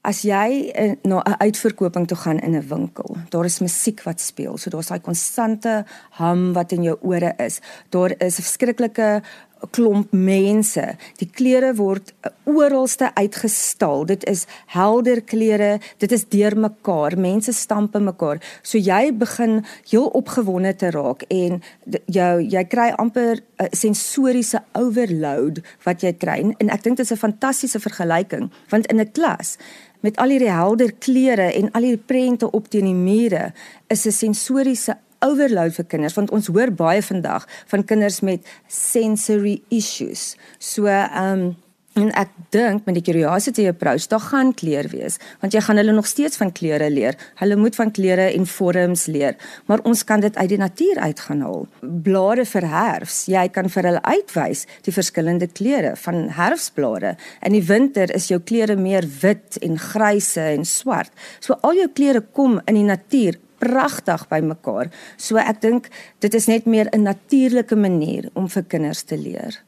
as 0.01 0.23
jy 0.25 0.71
uh, 0.73 0.93
na 1.05 1.21
'n 1.21 1.37
uitverkoping 1.37 2.07
toe 2.07 2.17
gaan 2.17 2.39
in 2.39 2.57
'n 2.57 2.67
winkel, 2.67 3.17
daar 3.29 3.45
is 3.45 3.59
musiek 3.59 4.01
wat 4.03 4.21
speel. 4.21 4.57
So 4.57 4.69
daar's 4.69 4.87
daai 4.87 5.01
konstante 5.01 5.85
hum 6.17 6.53
wat 6.53 6.71
in 6.71 6.83
jou 6.83 6.97
ore 7.01 7.33
is. 7.37 7.59
Daar 7.89 8.13
is 8.17 8.37
'n 8.37 8.41
verskriklike 8.41 9.21
klomp 9.69 10.11
mense. 10.11 10.83
Die 11.21 11.29
klere 11.29 11.73
word 11.75 12.13
oralste 12.49 13.11
uitgestal. 13.15 14.05
Dit 14.05 14.25
is 14.29 14.45
helder 14.73 15.21
klere. 15.21 15.79
Dit 15.97 16.11
is 16.11 16.25
deurmekaar. 16.25 17.17
Mense 17.19 17.53
stamp 17.53 17.95
in 17.95 18.07
mekaar. 18.09 18.41
So 18.63 18.77
jy 18.77 19.11
begin 19.13 19.61
heel 19.89 20.09
opgewonde 20.17 20.75
te 20.75 20.91
raak 20.91 21.25
en 21.29 21.61
jou 22.05 22.33
jy 22.41 22.63
kry 22.65 22.89
amper 22.97 23.41
'n 23.59 23.69
sensoriese 23.71 24.63
overload 24.73 25.61
wat 25.83 26.01
jy 26.01 26.13
kry. 26.13 26.53
En 26.57 26.69
ek 26.69 26.83
dink 26.83 26.97
dit 26.97 27.05
is 27.05 27.11
'n 27.11 27.17
fantastiese 27.27 27.79
vergelyking 27.79 28.49
want 28.69 28.85
in 28.87 28.99
'n 28.99 29.11
klas 29.11 29.57
met 30.01 30.17
al 30.17 30.33
hierdie 30.33 30.51
helder 30.51 30.93
klere 30.99 31.53
en 31.53 31.71
al 31.71 31.81
hierdie 31.81 32.05
prente 32.05 32.51
op 32.51 32.69
teen 32.69 32.85
die 32.85 32.93
mure 32.93 33.53
is 33.87 34.05
'n 34.05 34.11
sensoriese 34.11 34.97
overload 35.25 35.75
vir 35.77 35.89
kinders 35.95 36.17
want 36.19 36.31
ons 36.35 36.51
hoor 36.51 36.71
baie 36.71 37.01
vandag 37.05 37.47
van 37.73 37.83
kinders 37.87 38.21
met 38.21 38.47
sensory 38.67 39.61
issues. 39.69 40.35
So 40.59 40.87
ehm 40.91 41.33
um, 41.33 41.51
en 41.99 42.07
ek 42.15 42.29
dink 42.55 42.85
met 42.87 42.95
die 42.95 43.03
curiosity 43.03 43.65
approach 43.67 44.05
daar 44.11 44.23
gaan 44.23 44.53
kleer 44.55 44.87
wees 44.93 45.17
want 45.41 45.55
jy 45.55 45.59
gaan 45.65 45.79
hulle 45.81 45.91
nog 45.95 46.07
steeds 46.07 46.39
van 46.39 46.53
kleure 46.55 46.87
leer. 46.89 47.17
Hulle 47.41 47.57
moet 47.59 47.75
van 47.75 47.91
kleure 47.91 48.29
en 48.31 48.47
vorms 48.47 49.05
leer, 49.11 49.35
maar 49.67 49.83
ons 49.87 50.03
kan 50.07 50.23
dit 50.23 50.37
uit 50.37 50.49
die 50.53 50.59
natuur 50.61 51.01
uit 51.03 51.19
gaan 51.19 51.43
haal. 51.43 51.67
Blare 51.81 52.45
vir 52.47 52.67
herfs, 52.71 53.25
jy 53.31 53.43
kan 53.51 53.67
vir 53.73 53.89
hulle 53.89 54.03
uitwys 54.07 54.65
die 54.87 54.95
verskillende 54.95 55.49
kleure 55.51 55.95
van 56.05 56.29
herfsblare. 56.37 57.17
In 57.43 57.57
die 57.57 57.65
winter 57.67 58.13
is 58.15 58.29
jou 58.31 58.39
kleure 58.39 58.77
meer 58.79 59.07
wit 59.21 59.59
en 59.61 59.79
gryse 59.79 60.47
en 60.55 60.65
swart. 60.65 61.11
So 61.43 61.59
al 61.59 61.81
jou 61.81 61.89
kleure 61.91 62.23
kom 62.23 62.61
in 62.71 62.79
die 62.79 62.87
natuur 62.87 63.39
pragtig 63.61 64.27
by 64.31 64.41
mekaar. 64.41 64.91
So 65.17 65.37
ek 65.41 65.61
dink 65.61 65.91
dit 66.19 66.33
is 66.33 66.47
net 66.49 66.65
meer 66.65 66.89
'n 66.91 67.03
natuurlike 67.03 67.75
manier 67.75 68.29
om 68.33 68.49
vir 68.49 68.63
kinders 68.63 69.03
te 69.03 69.17
leer. 69.17 69.61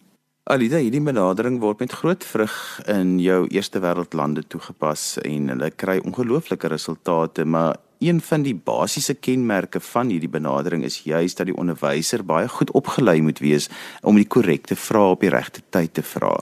Alida, 0.43 0.75
hierdie 0.75 0.99
benadering 0.99 1.61
word 1.61 1.79
met 1.79 1.93
groot 1.95 2.23
vrug 2.23 2.81
in 2.91 3.19
jou 3.23 3.45
eerste 3.47 3.79
wêreldlande 3.79 4.43
toegepas 4.51 5.17
en 5.23 5.47
hulle 5.53 5.69
kry 5.71 6.01
ongelooflike 6.03 6.67
resultate, 6.67 7.45
maar 7.45 7.77
een 8.03 8.19
van 8.21 8.43
die 8.43 8.55
basiese 8.55 9.13
kenmerke 9.13 9.79
van 9.79 10.09
hierdie 10.11 10.29
benadering 10.29 10.83
is 10.83 10.99
juis 11.07 11.37
dat 11.39 11.47
die 11.47 11.55
onderwyser 11.55 12.25
baie 12.27 12.49
goed 12.51 12.73
opgelei 12.75 13.21
moet 13.21 13.39
wees 13.39 13.69
om 14.01 14.19
die 14.19 14.27
korrekte 14.27 14.75
vrae 14.75 15.15
op 15.15 15.23
die 15.23 15.31
regte 15.31 15.63
tyd 15.69 15.93
te 15.93 16.03
vra. 16.03 16.35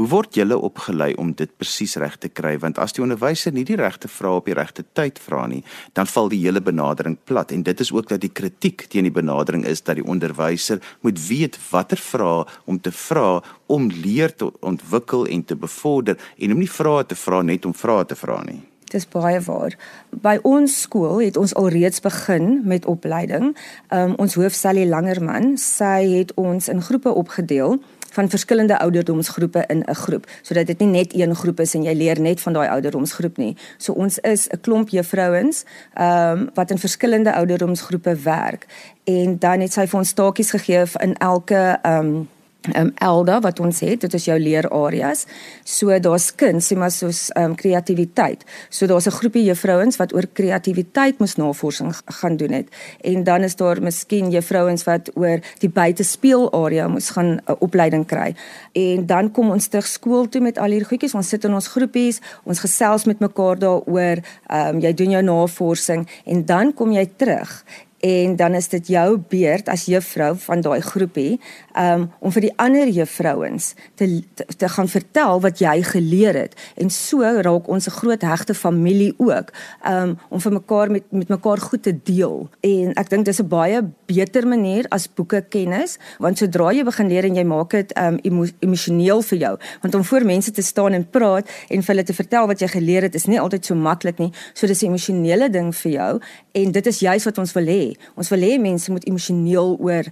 Hoe 0.00 0.08
word 0.08 0.32
julle 0.32 0.56
opgelei 0.56 1.10
om 1.20 1.34
dit 1.36 1.50
presies 1.60 1.98
reg 2.00 2.14
te 2.16 2.30
kry? 2.32 2.54
Want 2.62 2.78
as 2.80 2.94
die 2.96 3.02
onderwyser 3.04 3.52
nie 3.52 3.66
die 3.68 3.76
regte 3.76 4.08
vrae 4.08 4.38
op 4.38 4.46
die 4.48 4.54
regte 4.56 4.80
tyd 4.96 5.18
vra 5.20 5.42
nie, 5.44 5.60
dan 5.92 6.08
val 6.08 6.30
die 6.32 6.38
hele 6.40 6.62
benadering 6.64 7.18
plat 7.28 7.52
en 7.52 7.66
dit 7.66 7.82
is 7.84 7.90
ook 7.92 8.08
dat 8.08 8.22
die 8.24 8.30
kritiek 8.32 8.86
teen 8.88 9.04
die 9.04 9.12
benadering 9.12 9.66
is 9.68 9.84
dat 9.84 10.00
die 10.00 10.06
onderwyser 10.08 10.80
moet 11.04 11.20
weet 11.26 11.60
watter 11.68 12.00
vrae 12.00 12.48
om 12.64 12.80
te 12.80 12.94
vra 12.96 13.42
om 13.68 13.90
leer 13.92 14.32
te 14.32 14.48
ontwikkel 14.64 15.28
en 15.28 15.44
te 15.44 15.60
bevorder 15.68 16.16
en 16.38 16.56
om 16.56 16.64
nie 16.64 16.72
vrae 16.78 17.04
te 17.04 17.20
vra 17.26 17.44
net 17.44 17.68
om 17.68 17.76
vrae 17.76 18.08
te 18.08 18.16
vra 18.16 18.40
nie. 18.48 18.62
Dis 18.90 19.04
baie 19.04 19.44
waar. 19.44 19.76
By 20.24 20.38
ons 20.48 20.80
skool 20.88 21.20
het 21.20 21.36
ons 21.36 21.52
alreeds 21.60 22.00
begin 22.00 22.62
met 22.64 22.88
opleiding. 22.88 23.52
Um, 23.92 24.16
ons 24.16 24.40
hoof 24.40 24.56
Sally 24.56 24.88
Langerman, 24.88 25.58
sy 25.60 26.08
het 26.16 26.32
ons 26.40 26.72
in 26.72 26.80
groepe 26.88 27.12
opgedeel 27.12 27.82
van 28.12 28.30
verskillende 28.30 28.78
ouderdomsgroepe 28.78 29.64
in 29.66 29.84
'n 29.86 29.94
groep 29.94 30.26
sodat 30.42 30.66
dit 30.66 30.78
nie 30.78 30.88
net 30.88 31.14
een 31.14 31.34
groep 31.34 31.60
is 31.60 31.74
en 31.74 31.82
jy 31.82 31.94
leer 31.94 32.20
net 32.20 32.40
van 32.40 32.52
daai 32.52 32.68
ouderdomsgroep 32.68 33.36
nie. 33.36 33.56
So 33.76 33.92
ons 33.92 34.18
is 34.18 34.48
'n 34.48 34.60
klomp 34.60 34.88
juffrouens 34.88 35.64
ehm 35.94 36.38
um, 36.38 36.50
wat 36.54 36.70
in 36.70 36.78
verskillende 36.78 37.34
ouderdomsgroepe 37.34 38.16
werk 38.16 38.66
en 39.04 39.38
dan 39.38 39.60
het 39.60 39.72
sy 39.72 39.86
vir 39.86 39.98
ons 39.98 40.12
taakies 40.12 40.50
gegee 40.50 40.84
in 40.98 41.16
elke 41.16 41.78
ehm 41.82 42.06
um, 42.06 42.28
um, 42.76 42.92
Elda 42.94 43.40
wat 43.40 43.60
ons 43.60 43.80
het, 43.84 44.00
dit 44.04 44.14
is 44.14 44.26
jou 44.28 44.36
leerareas. 44.40 45.26
So 45.64 45.96
daar's 46.02 46.30
kuns, 46.34 46.70
sê 46.70 46.78
maar 46.78 46.92
soos 46.94 47.28
um, 47.38 47.54
kreatiwiteit. 47.58 48.44
So 48.68 48.86
daar's 48.86 49.06
'n 49.06 49.18
groepie 49.20 49.44
juffrouens 49.44 49.96
wat 49.96 50.14
oor 50.14 50.26
kreatiwiteit 50.32 51.18
moes 51.18 51.36
navorsing 51.36 51.94
gaan 52.20 52.36
doen 52.36 52.52
het. 52.52 52.68
En 53.00 53.24
dan 53.24 53.42
is 53.42 53.56
daar 53.56 53.82
miskien 53.82 54.30
juffrouens 54.30 54.84
wat 54.84 55.10
oor 55.14 55.40
die 55.58 55.70
buitespeelarea 55.70 56.88
moes 56.88 57.10
gaan 57.10 57.30
'n 57.30 57.40
uh, 57.48 57.54
opleiding 57.58 58.06
kry. 58.06 58.34
En 58.72 59.06
dan 59.06 59.30
kom 59.30 59.50
ons 59.50 59.66
terug 59.68 59.86
skool 59.86 60.28
toe 60.28 60.40
met 60.40 60.58
al 60.58 60.70
hierdie 60.70 60.88
goedjies. 60.88 61.14
Ons 61.14 61.28
sit 61.28 61.44
in 61.44 61.54
ons 61.54 61.68
groepies, 61.68 62.20
ons 62.44 62.58
gesels 62.58 63.04
met 63.04 63.18
mekaar 63.18 63.58
daaroor. 63.58 64.18
Ehm 64.46 64.74
um, 64.74 64.80
jy 64.80 64.94
doen 64.94 65.10
jou 65.10 65.22
navorsing 65.22 66.08
en 66.24 66.44
dan 66.44 66.74
kom 66.74 66.92
jy 66.92 67.10
terug 67.16 67.64
en 68.00 68.36
dan 68.36 68.54
is 68.54 68.68
dit 68.68 68.86
jou 68.86 69.18
beurt 69.28 69.68
as 69.68 69.84
juffrou 69.84 70.32
van 70.46 70.62
daai 70.64 70.80
groepie 70.80 71.40
um, 71.76 72.10
om 72.18 72.32
vir 72.32 72.48
die 72.48 72.52
ander 72.56 72.88
juffrouens 72.88 73.74
te, 73.94 74.22
te 74.34 74.44
te 74.56 74.68
gaan 74.68 74.88
vertel 74.88 75.40
wat 75.40 75.58
jy 75.58 75.82
geleer 75.82 76.34
het. 76.34 76.56
En 76.76 76.90
so 76.90 77.22
raak 77.22 77.68
ons 77.68 77.86
'n 77.86 77.98
groot 78.00 78.22
hegte 78.22 78.54
familie 78.54 79.14
ook 79.16 79.52
um, 79.86 80.18
om 80.28 80.40
vir 80.40 80.52
mekaar 80.52 80.90
met 80.90 81.04
met 81.10 81.28
mekaar 81.28 81.58
goed 81.58 81.82
te 81.82 81.94
deel. 82.04 82.48
En 82.60 82.92
ek 82.94 83.10
dink 83.10 83.24
dis 83.24 83.40
'n 83.40 83.48
baie 83.48 83.80
beter 84.06 84.46
manier 84.46 84.86
as 84.88 85.08
boeke 85.14 85.44
kennis 85.48 85.98
want 86.18 86.38
sodra 86.38 86.72
jy 86.72 86.84
begin 86.84 87.08
leer 87.08 87.24
en 87.24 87.34
jy 87.34 87.44
maak 87.44 87.70
dit 87.70 87.98
um, 87.98 88.18
emo 88.22 88.46
emosioneel 88.60 89.22
vir 89.22 89.38
jou 89.38 89.58
want 89.82 89.94
om 89.94 90.04
voor 90.04 90.24
mense 90.24 90.50
te 90.50 90.62
staan 90.62 90.92
en 90.92 91.10
praat 91.10 91.48
en 91.68 91.82
vir 91.82 91.94
hulle 91.94 92.04
te 92.04 92.14
vertel 92.14 92.46
wat 92.46 92.60
jy 92.60 92.68
geleer 92.68 93.02
het 93.02 93.14
is 93.14 93.26
nie 93.26 93.40
altyd 93.40 93.64
so 93.64 93.74
maklik 93.74 94.18
nie. 94.18 94.32
So 94.54 94.66
dis 94.66 94.82
'n 94.82 94.86
emosionele 94.86 95.50
ding 95.50 95.74
vir 95.74 95.92
jou 95.92 96.20
en 96.52 96.72
dit 96.72 96.86
is 96.86 96.98
juis 96.98 97.24
wat 97.24 97.38
ons 97.38 97.52
wil 97.52 97.66
hê. 97.66 97.96
Ons 98.16 98.28
wil 98.28 98.40
hê 98.40 98.58
mense 98.60 98.90
moet 98.90 99.04
emosioneel 99.04 99.76
oor 99.80 100.04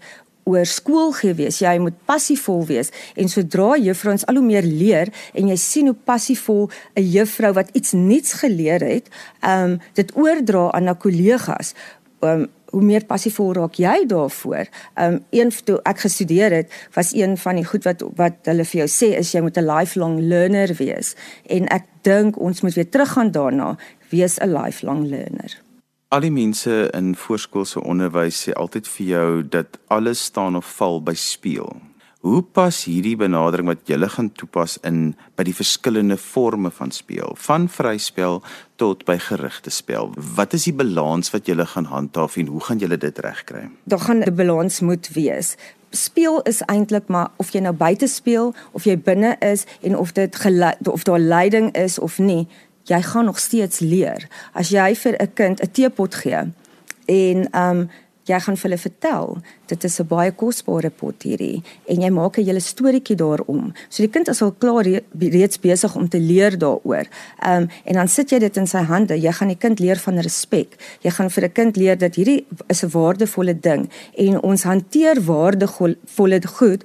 oor 0.49 0.67
skool 0.69 1.13
gewees. 1.13 1.61
Jy 1.63 1.77
moet 1.83 1.97
passievol 2.09 2.65
wees 2.69 2.93
en 3.17 3.29
sodra 3.29 3.77
juffrouens 3.77 4.27
al 4.27 4.41
hoe 4.41 4.47
meer 4.47 4.67
leer 4.67 5.13
en 5.35 5.49
jy 5.53 5.57
sien 5.61 5.91
hoe 5.91 5.97
passievol 6.11 6.71
'n 6.97 7.09
juffrou 7.17 7.53
wat 7.53 7.71
iets 7.73 7.93
nuuts 7.93 8.33
geleer 8.43 8.81
het, 8.81 9.09
ehm 9.41 9.65
um, 9.65 9.81
dit 9.95 10.17
oordra 10.17 10.71
aan 10.73 10.85
na 10.85 10.95
kollegas. 10.95 11.75
Um, 12.21 12.49
hoe 12.71 12.83
meer 12.83 13.05
passievol 13.09 13.53
raak 13.57 13.79
jy 13.81 14.07
daarvoor. 14.07 14.67
Ehm 14.95 15.15
um, 15.15 15.21
een 15.31 15.53
toe 15.65 15.79
ek 15.83 16.03
gestudeer 16.05 16.53
het, 16.53 16.73
was 16.95 17.15
een 17.15 17.37
van 17.37 17.55
die 17.55 17.65
goed 17.65 17.85
wat 17.85 18.03
wat 18.17 18.51
hulle 18.51 18.65
vir 18.65 18.81
jou 18.81 18.89
sê 18.89 19.15
is 19.19 19.33
jy 19.33 19.41
moet 19.41 19.57
'n 19.59 19.71
lifelong 19.71 20.21
learner 20.21 20.75
wees. 20.79 21.15
En 21.47 21.67
ek 21.69 21.85
dink 22.03 22.37
ons 22.37 22.61
moet 22.61 22.75
weer 22.75 22.91
teruggaan 22.91 23.31
daarna, 23.31 23.77
wees 24.11 24.39
'n 24.39 24.53
lifelong 24.53 25.09
learner. 25.09 25.68
Al 26.09 26.23
die 26.25 26.33
mense 26.33 26.73
in 26.97 27.11
voorskoolse 27.21 27.83
onderwys 27.85 28.39
sê 28.47 28.55
altyd 28.57 28.87
vir 28.89 29.09
jou 29.11 29.27
dat 29.53 29.77
alles 29.93 30.23
staan 30.31 30.55
of 30.57 30.71
val 30.79 31.03
by 31.05 31.13
speel. 31.13 31.69
Hoe 32.25 32.41
pas 32.41 32.79
hierdie 32.89 33.13
benadering 33.21 33.69
wat 33.69 33.83
julle 33.93 34.09
gaan 34.15 34.31
toepas 34.33 34.79
in 34.89 35.11
by 35.37 35.45
die 35.45 35.53
verskillende 35.53 36.17
forme 36.17 36.71
van 36.73 36.95
speel, 36.97 37.37
van 37.37 37.69
vryspel 37.69 38.41
tot 38.81 39.05
by 39.05 39.19
gerigte 39.21 39.69
spel? 39.69 40.09
Wat 40.17 40.57
is 40.57 40.65
die 40.71 40.73
balans 40.73 41.29
wat 41.35 41.45
julle 41.45 41.69
gaan 41.75 41.91
handhaaf 41.93 42.39
en 42.41 42.49
hoe 42.55 42.63
gaan 42.71 42.81
julle 42.81 42.97
dit 42.97 43.21
regkry? 43.29 43.69
Daar 43.85 44.01
gaan 44.09 44.25
'n 44.25 44.35
balans 44.35 44.81
moet 44.81 45.11
wees. 45.13 45.57
Speel 45.91 46.41
is 46.43 46.63
eintlik 46.65 47.09
maar 47.09 47.29
of 47.37 47.53
jy 47.53 47.61
nou 47.61 47.75
buite 47.75 48.07
speel 48.07 48.55
of 48.73 48.85
jy 48.85 48.97
binne 48.97 49.37
is 49.41 49.65
en 49.83 49.97
of 49.97 50.13
dit 50.13 50.33
of 50.89 51.03
daar 51.03 51.21
leiding 51.21 51.77
is 51.77 51.99
of 51.99 52.19
nie, 52.19 52.49
jy 52.89 53.03
gaan 53.03 53.25
nog 53.25 53.39
steeds 53.39 53.79
leer. 53.85 54.29
As 54.53 54.73
jy 54.73 54.95
vir 54.95 55.15
'n 55.19 55.33
kind 55.35 55.63
'n 55.63 55.71
teepot 55.71 56.15
gee 56.15 56.53
en 57.07 57.49
um 57.53 57.89
jy 58.29 58.39
gaan 58.45 58.57
vir 58.57 58.69
hulle 58.69 58.79
vertel, 58.79 59.39
dit 59.67 59.85
is 59.85 60.01
'n 60.01 60.07
baie 60.07 60.33
kosbare 60.33 60.91
pot 60.91 61.23
hierdie 61.23 61.63
en 61.87 62.01
jy 62.01 62.11
maak 62.11 62.39
'n 62.39 62.45
hele 62.45 62.61
storieetjie 62.61 63.17
daaroor. 63.17 63.73
So 63.89 64.03
die 64.03 64.11
kind 64.11 64.29
is 64.29 64.43
al 64.43 64.53
klaar 64.53 64.85
reeds 65.19 65.59
besig 65.61 65.97
om 65.97 66.09
te 66.09 66.21
leer 66.21 66.59
daaroor. 66.59 67.07
Um 67.47 67.69
en 67.85 67.95
dan 67.95 68.09
sit 68.09 68.31
jy 68.31 68.39
dit 68.39 68.57
in 68.57 68.67
sy 68.67 68.83
hande. 68.83 69.21
Jy 69.21 69.33
gaan 69.33 69.49
die 69.49 69.57
kind 69.57 69.79
leer 69.79 69.97
van 69.97 70.19
respek. 70.19 70.77
Jy 71.01 71.11
gaan 71.11 71.31
vir 71.31 71.45
'n 71.45 71.53
kind 71.53 71.77
leer 71.77 71.99
dat 71.99 72.15
hierdie 72.15 72.47
is 72.69 72.83
'n 72.85 72.91
waardevolle 72.91 73.61
ding 73.61 73.91
en 74.17 74.43
ons 74.43 74.63
hanteer 74.63 75.17
waardevolle 75.25 76.41
goed 76.47 76.85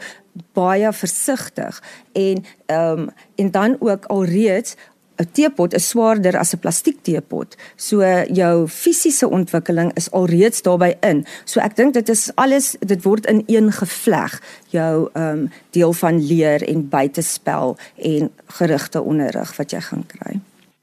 baie 0.53 0.93
versigtig 0.93 1.83
en 2.11 2.45
ehm 2.65 2.99
um, 2.99 3.09
en 3.35 3.51
dan 3.51 3.75
ook 3.79 4.05
alreeds 4.05 4.75
'n 5.15 5.27
teepot 5.31 5.73
is 5.73 5.89
swaarder 5.89 6.37
as 6.37 6.53
'n 6.53 6.59
plastiek 6.59 6.97
teepot. 7.01 7.55
So 7.75 8.01
jou 8.33 8.67
fisiese 8.67 9.29
ontwikkeling 9.29 9.91
is 9.93 10.11
alreeds 10.11 10.61
daarbey 10.61 10.97
in. 11.01 11.25
So 11.45 11.59
ek 11.59 11.75
dink 11.75 11.93
dit 11.93 12.09
is 12.09 12.31
alles 12.35 12.75
dit 12.79 13.03
word 13.03 13.25
in 13.25 13.43
een 13.47 13.71
gevleg 13.71 14.41
jou 14.69 15.09
ehm 15.13 15.29
um, 15.29 15.51
deel 15.69 15.93
van 15.93 16.25
leer 16.27 16.67
en 16.67 16.89
buitespel 16.89 17.77
en 17.95 18.31
gerigte 18.45 19.01
onderrig 19.01 19.57
wat 19.57 19.71
jy 19.71 19.81
gaan 19.81 20.05
kry. 20.05 20.39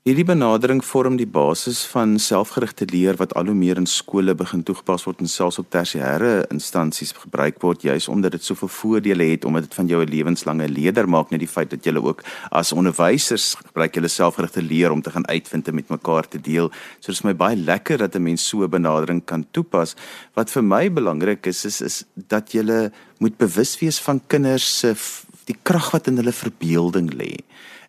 Hierdie 0.08 0.24
benadering 0.24 0.78
vorm 0.80 1.18
die 1.20 1.26
basis 1.28 1.82
van 1.84 2.14
selfgerigte 2.16 2.86
leer 2.88 3.18
wat 3.20 3.34
al 3.36 3.50
hoe 3.50 3.54
meer 3.54 3.76
in 3.76 3.84
skole 3.84 4.32
begin 4.32 4.62
toegepas 4.64 5.02
word 5.04 5.18
en 5.20 5.28
selfs 5.28 5.60
op 5.60 5.66
tersiêre 5.68 6.30
instansies 6.54 7.12
gebruik 7.12 7.58
word 7.60 7.84
juis 7.84 8.06
omdat 8.08 8.32
dit 8.32 8.46
soveel 8.48 8.72
voordele 8.72 9.26
het 9.34 9.44
omdat 9.44 9.66
dit 9.68 9.76
van 9.76 9.90
jou 9.92 10.00
'n 10.00 10.08
lewenslange 10.08 10.70
leerder 10.72 11.04
maak 11.04 11.30
net 11.30 11.44
die 11.44 11.52
feit 11.56 11.68
dat 11.70 11.84
jy 11.84 11.92
ook 12.00 12.24
as 12.50 12.72
onderwysers 12.72 13.54
gebruik 13.60 13.94
julle 13.94 14.08
selfgerigte 14.08 14.62
leer 14.62 14.90
om 14.90 15.02
te 15.02 15.10
gaan 15.10 15.28
uitvind 15.28 15.68
en 15.68 15.74
met 15.74 15.90
mekaar 15.90 16.28
te 16.28 16.40
deel. 16.40 16.72
So 17.00 17.12
dis 17.12 17.22
my 17.22 17.34
baie 17.34 17.56
lekker 17.56 17.98
dat 17.98 18.16
'n 18.16 18.22
mens 18.22 18.48
so 18.48 18.64
'n 18.64 18.70
benadering 18.70 19.24
kan 19.24 19.44
toepas. 19.50 19.96
Wat 20.34 20.50
vir 20.50 20.64
my 20.64 20.88
belangrik 20.88 21.46
is 21.46 21.64
is 21.64 21.80
is 21.80 22.04
dat 22.14 22.52
jy 22.52 22.90
moet 23.18 23.36
bewus 23.36 23.78
wees 23.78 24.00
van 24.00 24.20
kinders 24.26 24.78
se 24.78 24.96
die 25.44 25.58
krag 25.62 25.90
wat 25.90 26.06
in 26.06 26.16
hulle 26.16 26.32
verbeelding 26.32 27.12
lê. 27.12 27.36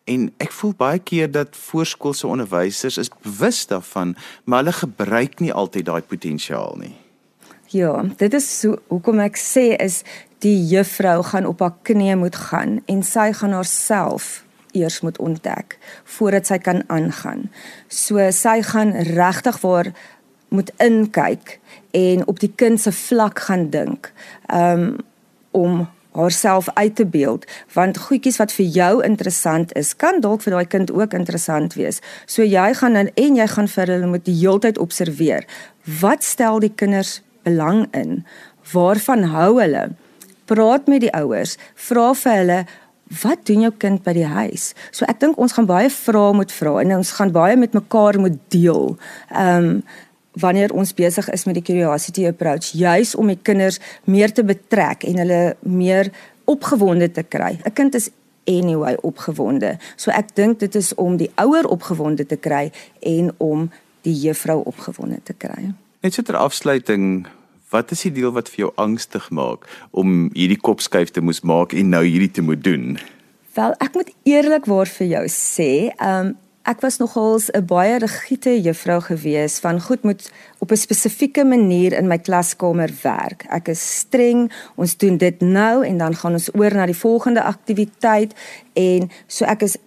En 0.09 0.31
ek 0.41 0.51
voel 0.51 0.73
baie 0.77 0.99
keer 0.99 1.31
dat 1.31 1.55
voorskoolse 1.55 2.27
onderwysers 2.27 2.97
is 2.97 3.11
bewus 3.21 3.65
daarvan, 3.69 4.15
maar 4.43 4.63
hulle 4.63 4.73
gebruik 4.73 5.39
nie 5.39 5.53
altyd 5.53 5.85
daai 5.85 6.01
potensiaal 6.01 6.75
nie. 6.81 6.95
Ja, 7.71 8.01
dit 8.17 8.33
is 8.33 8.47
so 8.59 8.81
hoekom 8.87 9.21
ek 9.23 9.37
sê 9.39 9.71
is 9.79 10.01
die 10.43 10.57
juffrou 10.67 11.21
gaan 11.23 11.45
op 11.45 11.61
haar 11.61 11.77
knieë 11.87 12.17
moet 12.19 12.35
gaan 12.49 12.79
en 12.91 13.03
sy 13.05 13.29
gaan 13.37 13.53
haarself 13.55 14.41
eers 14.75 15.01
moet 15.05 15.19
ontdek 15.19 15.77
voordat 16.17 16.49
sy 16.49 16.57
kan 16.57 16.81
aangaan. 16.87 17.47
So 17.87 18.23
sy 18.35 18.59
gaan 18.65 18.91
regtig 19.13 19.61
waar 19.61 19.91
moet 20.51 20.71
inkyk 20.83 21.59
en 21.95 22.27
op 22.27 22.39
die 22.43 22.51
kind 22.55 22.81
se 22.81 22.91
vlak 22.91 23.39
gaan 23.47 23.69
dink. 23.69 24.11
Um 24.51 24.97
om 25.51 25.83
haarself 26.17 26.69
uit 26.74 26.95
te 26.95 27.06
beeld 27.06 27.45
want 27.74 27.97
goedjies 27.97 28.38
wat 28.41 28.52
vir 28.52 28.65
jou 28.65 28.93
interessant 29.06 29.74
is 29.80 29.93
kan 29.95 30.21
dalk 30.21 30.43
vir 30.45 30.58
daai 30.58 30.67
kind 30.67 30.91
ook 30.91 31.13
interessant 31.17 31.76
wees. 31.80 32.02
So 32.26 32.43
jy 32.43 32.74
gaan 32.82 32.95
in, 33.00 33.12
en 33.15 33.39
jy 33.39 33.47
gaan 33.47 33.67
vir 33.71 33.95
hulle 33.95 34.12
moet 34.12 34.26
die 34.26 34.38
heeltyd 34.41 34.78
observeer. 34.78 35.47
Wat 36.02 36.24
stel 36.24 36.60
die 36.60 36.74
kinders 36.76 37.21
belang 37.43 37.88
in? 37.97 38.21
Waarvan 38.74 39.24
hou 39.32 39.60
hulle? 39.62 39.89
Praat 40.45 40.88
met 40.91 41.06
die 41.06 41.13
ouers, 41.15 41.58
vra 41.76 42.12
vir 42.17 42.39
hulle 42.41 42.62
Wat 43.12 43.41
doen 43.43 43.65
jou 43.65 43.71
kind 43.76 44.00
by 44.06 44.13
die 44.15 44.28
huis? 44.28 44.69
So 44.95 45.04
ek 45.12 45.19
dink 45.19 45.39
ons 45.41 45.52
gaan 45.58 45.67
baie 45.67 45.89
vrae 45.91 46.36
moet 46.38 46.54
vra 46.56 46.78
en 46.80 46.93
ons 47.02 47.12
gaan 47.17 47.34
baie 47.36 47.58
met 47.60 47.76
mekaar 47.76 48.19
moet 48.24 48.39
deel. 48.54 48.95
Ehm 49.36 49.67
um, 49.67 49.84
wanneer 50.34 50.74
ons 50.74 50.94
besig 50.94 51.30
is 51.30 51.46
met 51.46 51.58
die 51.60 51.63
curiosity 51.63 52.28
approach 52.28 52.72
juis 52.72 53.15
om 53.15 53.28
die 53.28 53.39
kinders 53.41 53.80
meer 54.04 54.32
te 54.32 54.44
betrek 54.44 55.04
en 55.04 55.17
hulle 55.17 55.41
meer 55.60 56.12
opgewonde 56.46 57.12
te 57.12 57.24
kry. 57.24 57.60
'n 57.65 57.74
Kind 57.74 57.96
is 57.96 58.10
anyway 58.48 58.96
opgewonde. 59.02 59.78
So 59.96 60.12
ek 60.12 60.36
dink 60.36 60.60
dit 60.60 60.76
is 60.76 60.96
om 60.96 61.17
die 61.17 61.32
ouer 61.36 61.67
opgewonde 61.67 62.26
te 62.26 62.38
kry 62.38 62.72
en 63.00 63.32
om 63.38 63.70
die 64.02 64.15
juffrou 64.15 64.62
opgewonde 64.65 65.20
te 65.24 65.34
kry. 65.34 65.74
Net 66.02 66.13
so 66.13 66.22
ter 66.22 66.36
afsluiting, 66.36 67.28
wat 67.70 67.91
is 67.91 68.02
die 68.02 68.12
deel 68.12 68.32
wat 68.32 68.50
vir 68.50 68.65
jou 68.65 68.72
angstig 68.82 69.30
maak 69.30 69.67
om 69.91 70.30
hierdie 70.34 70.60
kopskuif 70.60 71.13
te 71.13 71.22
moes 71.22 71.41
maak 71.41 71.74
en 71.74 71.89
nou 71.94 72.04
hierdie 72.04 72.32
te 72.32 72.41
moet 72.41 72.63
doen? 72.63 72.98
Wel, 73.54 73.76
ek 73.84 73.94
moet 73.94 74.13
eerlikwaar 74.24 74.88
vir 74.88 75.08
jou 75.08 75.26
sê, 75.28 75.91
ehm 75.98 76.32
um, 76.32 76.39
ek 76.63 76.82
was 76.82 76.97
nogals 76.97 77.50
'n 77.50 77.65
baie 77.65 77.97
rigiede 77.97 78.62
juffrou 78.62 79.02
gewees 79.02 79.60
van 79.60 79.82
goed 79.82 80.04
moet 80.04 80.32
op 80.60 80.71
'n 80.71 80.76
spesifieke 80.76 81.43
manier 81.43 81.93
in 81.93 82.08
my 82.08 82.17
klaskamer 82.17 82.89
werk. 83.02 83.45
Ek 83.50 83.67
is 83.67 83.97
streng. 83.97 84.52
Ons 84.76 84.97
doen 84.97 85.17
dit 85.17 85.39
nou 85.41 85.86
en 85.86 85.97
dan 85.97 86.15
gaan 86.15 86.34
ons 86.34 86.56
oor 86.56 86.74
na 86.74 86.86
die 86.86 86.97
volgende 86.97 87.41
aktiwiteit 87.43 88.34
en 88.74 89.10
so 89.28 89.45
ek 89.45 89.62
is 89.62 89.78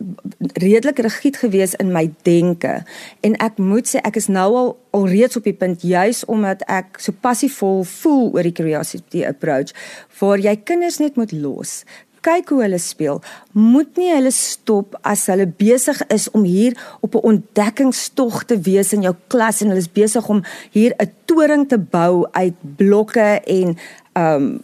redelik 0.52 0.98
rigied 0.98 1.36
gewees 1.36 1.74
in 1.74 1.92
my 1.92 2.12
denke. 2.22 2.82
En 3.20 3.36
ek 3.36 3.58
moet 3.58 3.88
sê 3.88 3.98
ek 4.02 4.16
is 4.16 4.26
nou 4.26 4.54
al 4.56 4.78
alreeds 4.90 5.36
op 5.36 5.44
die 5.44 5.52
punt 5.52 5.82
juis 5.82 6.24
omdat 6.24 6.62
ek 6.62 6.98
so 6.98 7.12
passievol 7.20 7.84
voel 7.84 8.32
oor 8.32 8.42
die 8.42 8.52
curiosity 8.52 9.24
approach 9.24 9.72
waar 10.18 10.38
jy 10.38 10.56
kinders 10.56 10.98
net 10.98 11.16
moet 11.16 11.32
los 11.32 11.84
kyk 12.24 12.48
hoe 12.52 12.62
hulle 12.64 12.80
speel, 12.80 13.20
moet 13.52 13.96
nie 14.00 14.10
hulle 14.14 14.32
stop 14.34 14.96
as 15.04 15.26
hulle 15.30 15.46
besig 15.46 16.00
is 16.14 16.30
om 16.32 16.46
hier 16.48 16.76
op 17.00 17.14
'n 17.14 17.26
ontdekkingstog 17.30 18.44
te 18.44 18.58
wees 18.60 18.92
in 18.92 19.02
jou 19.02 19.14
klas 19.26 19.60
en 19.60 19.68
hulle 19.68 19.84
is 19.84 19.92
besig 19.92 20.28
om 20.28 20.42
hier 20.70 20.94
'n 20.98 21.12
toring 21.24 21.68
te 21.68 21.78
bou 21.78 22.26
uit 22.32 22.56
blokke 22.76 23.40
en 23.44 23.76
um 24.14 24.62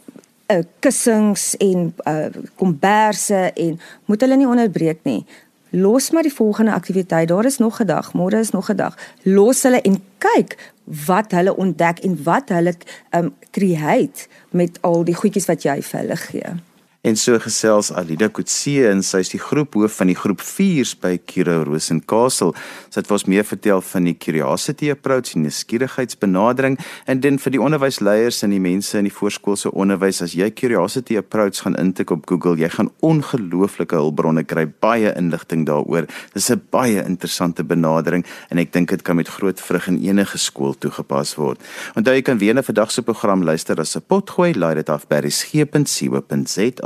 uh, 0.51 0.62
kussings 0.81 1.57
en 1.57 1.94
uh, 2.05 2.27
komberse 2.57 3.53
en 3.55 3.81
moet 4.05 4.20
hulle 4.20 4.37
nie 4.37 4.49
onderbreek 4.49 4.99
nie. 5.03 5.25
Los 5.70 6.11
maar 6.11 6.27
die 6.27 6.35
volgende 6.35 6.73
aktiwiteit. 6.73 7.29
Daar 7.29 7.44
is 7.44 7.59
nog 7.59 7.81
'n 7.81 7.87
dag, 7.87 8.12
môre 8.12 8.38
is 8.38 8.51
nog 8.51 8.70
'n 8.70 8.77
dag. 8.77 8.99
Los 9.23 9.62
hulle 9.62 9.81
en 9.81 10.03
kyk 10.18 10.73
wat 11.07 11.31
hulle 11.31 11.57
ontdek 11.57 11.99
en 11.99 12.23
wat 12.23 12.49
hulle 12.49 12.75
um 13.11 13.35
create 13.51 14.27
met 14.51 14.79
al 14.81 15.05
die 15.05 15.14
goedjies 15.14 15.46
wat 15.46 15.62
jy 15.62 15.83
vir 15.83 16.01
hulle 16.01 16.16
gee. 16.16 16.69
En 17.00 17.16
so 17.16 17.38
gesels 17.40 17.88
Alida 17.96 18.26
Kutse 18.28 18.82
en 18.84 18.98
sy 19.00 19.22
is 19.24 19.30
die 19.32 19.38
groephoof 19.40 19.94
van 20.02 20.10
die 20.10 20.16
groep 20.20 20.42
4s 20.44 20.90
by 21.00 21.14
Kiro 21.24 21.62
Rosenkastel. 21.64 22.50
Sy 22.92 22.98
het 23.00 23.12
ons 23.16 23.22
meer 23.24 23.46
vertel 23.48 23.80
van 23.88 24.04
die 24.04 24.12
curiosity 24.20 24.90
approach 24.92 25.32
die 25.32 25.48
skierigheidsbenadering 25.48 26.76
en 27.08 27.22
dan 27.24 27.38
vir 27.40 27.54
die 27.54 27.62
onderwysleiers 27.64 28.42
en 28.44 28.52
die 28.52 28.60
mense 28.60 29.00
in 29.00 29.08
die 29.08 29.14
voorskoolse 29.16 29.72
onderwys 29.72 30.20
as 30.26 30.34
jy 30.36 30.50
curiosity 30.52 31.16
approach 31.16 31.62
gaan 31.64 31.78
intik 31.80 32.12
op 32.12 32.26
Google, 32.28 32.58
jy 32.60 32.68
gaan 32.74 32.92
ongelooflike 33.00 33.96
hulpbronne 33.96 34.44
kry, 34.44 34.66
baie 34.68 35.14
inligting 35.16 35.64
daaroor. 35.70 36.04
Dis 36.34 36.50
'n 36.50 36.60
baie 36.68 37.00
interessante 37.00 37.64
benadering 37.64 38.26
en 38.50 38.58
ek 38.58 38.72
dink 38.72 38.90
dit 38.90 39.02
kan 39.02 39.16
met 39.16 39.28
groot 39.28 39.58
vrug 39.58 39.88
in 39.88 40.04
enige 40.04 40.36
skool 40.36 40.74
toegepas 40.74 41.34
word. 41.36 41.64
Onthou 41.96 42.12
jy 42.12 42.22
kan 42.22 42.38
weer 42.38 42.54
'n 42.54 42.62
vandag 42.62 42.92
se 42.92 43.02
program 43.02 43.42
luister 43.42 43.80
as 43.80 43.96
'n 43.96 44.04
potgooi, 44.06 44.52
laai 44.52 44.74
dit 44.74 44.90
af 44.90 45.08
by 45.08 45.20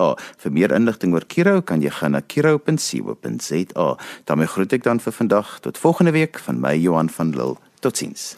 resgep.co.za 0.05 0.17
Vir 0.45 0.53
meer 0.53 0.73
inligting 0.73 1.15
oor 1.15 1.25
Kiro 1.27 1.63
kan 1.63 1.83
jy 1.83 1.91
gaan 1.91 2.13
na 2.13 2.21
kiro.co.za. 2.21 3.97
daarmee 4.25 4.47
groet 4.47 4.73
ek 4.73 4.85
dan 4.85 5.01
vir 5.01 5.13
vandag 5.13 5.61
tot 5.61 5.79
volgende 5.79 6.13
week 6.13 6.39
van 6.39 6.61
my 6.61 6.77
Johan 6.77 7.09
van 7.09 7.31
Lille. 7.31 7.57
Totsiens. 7.81 8.35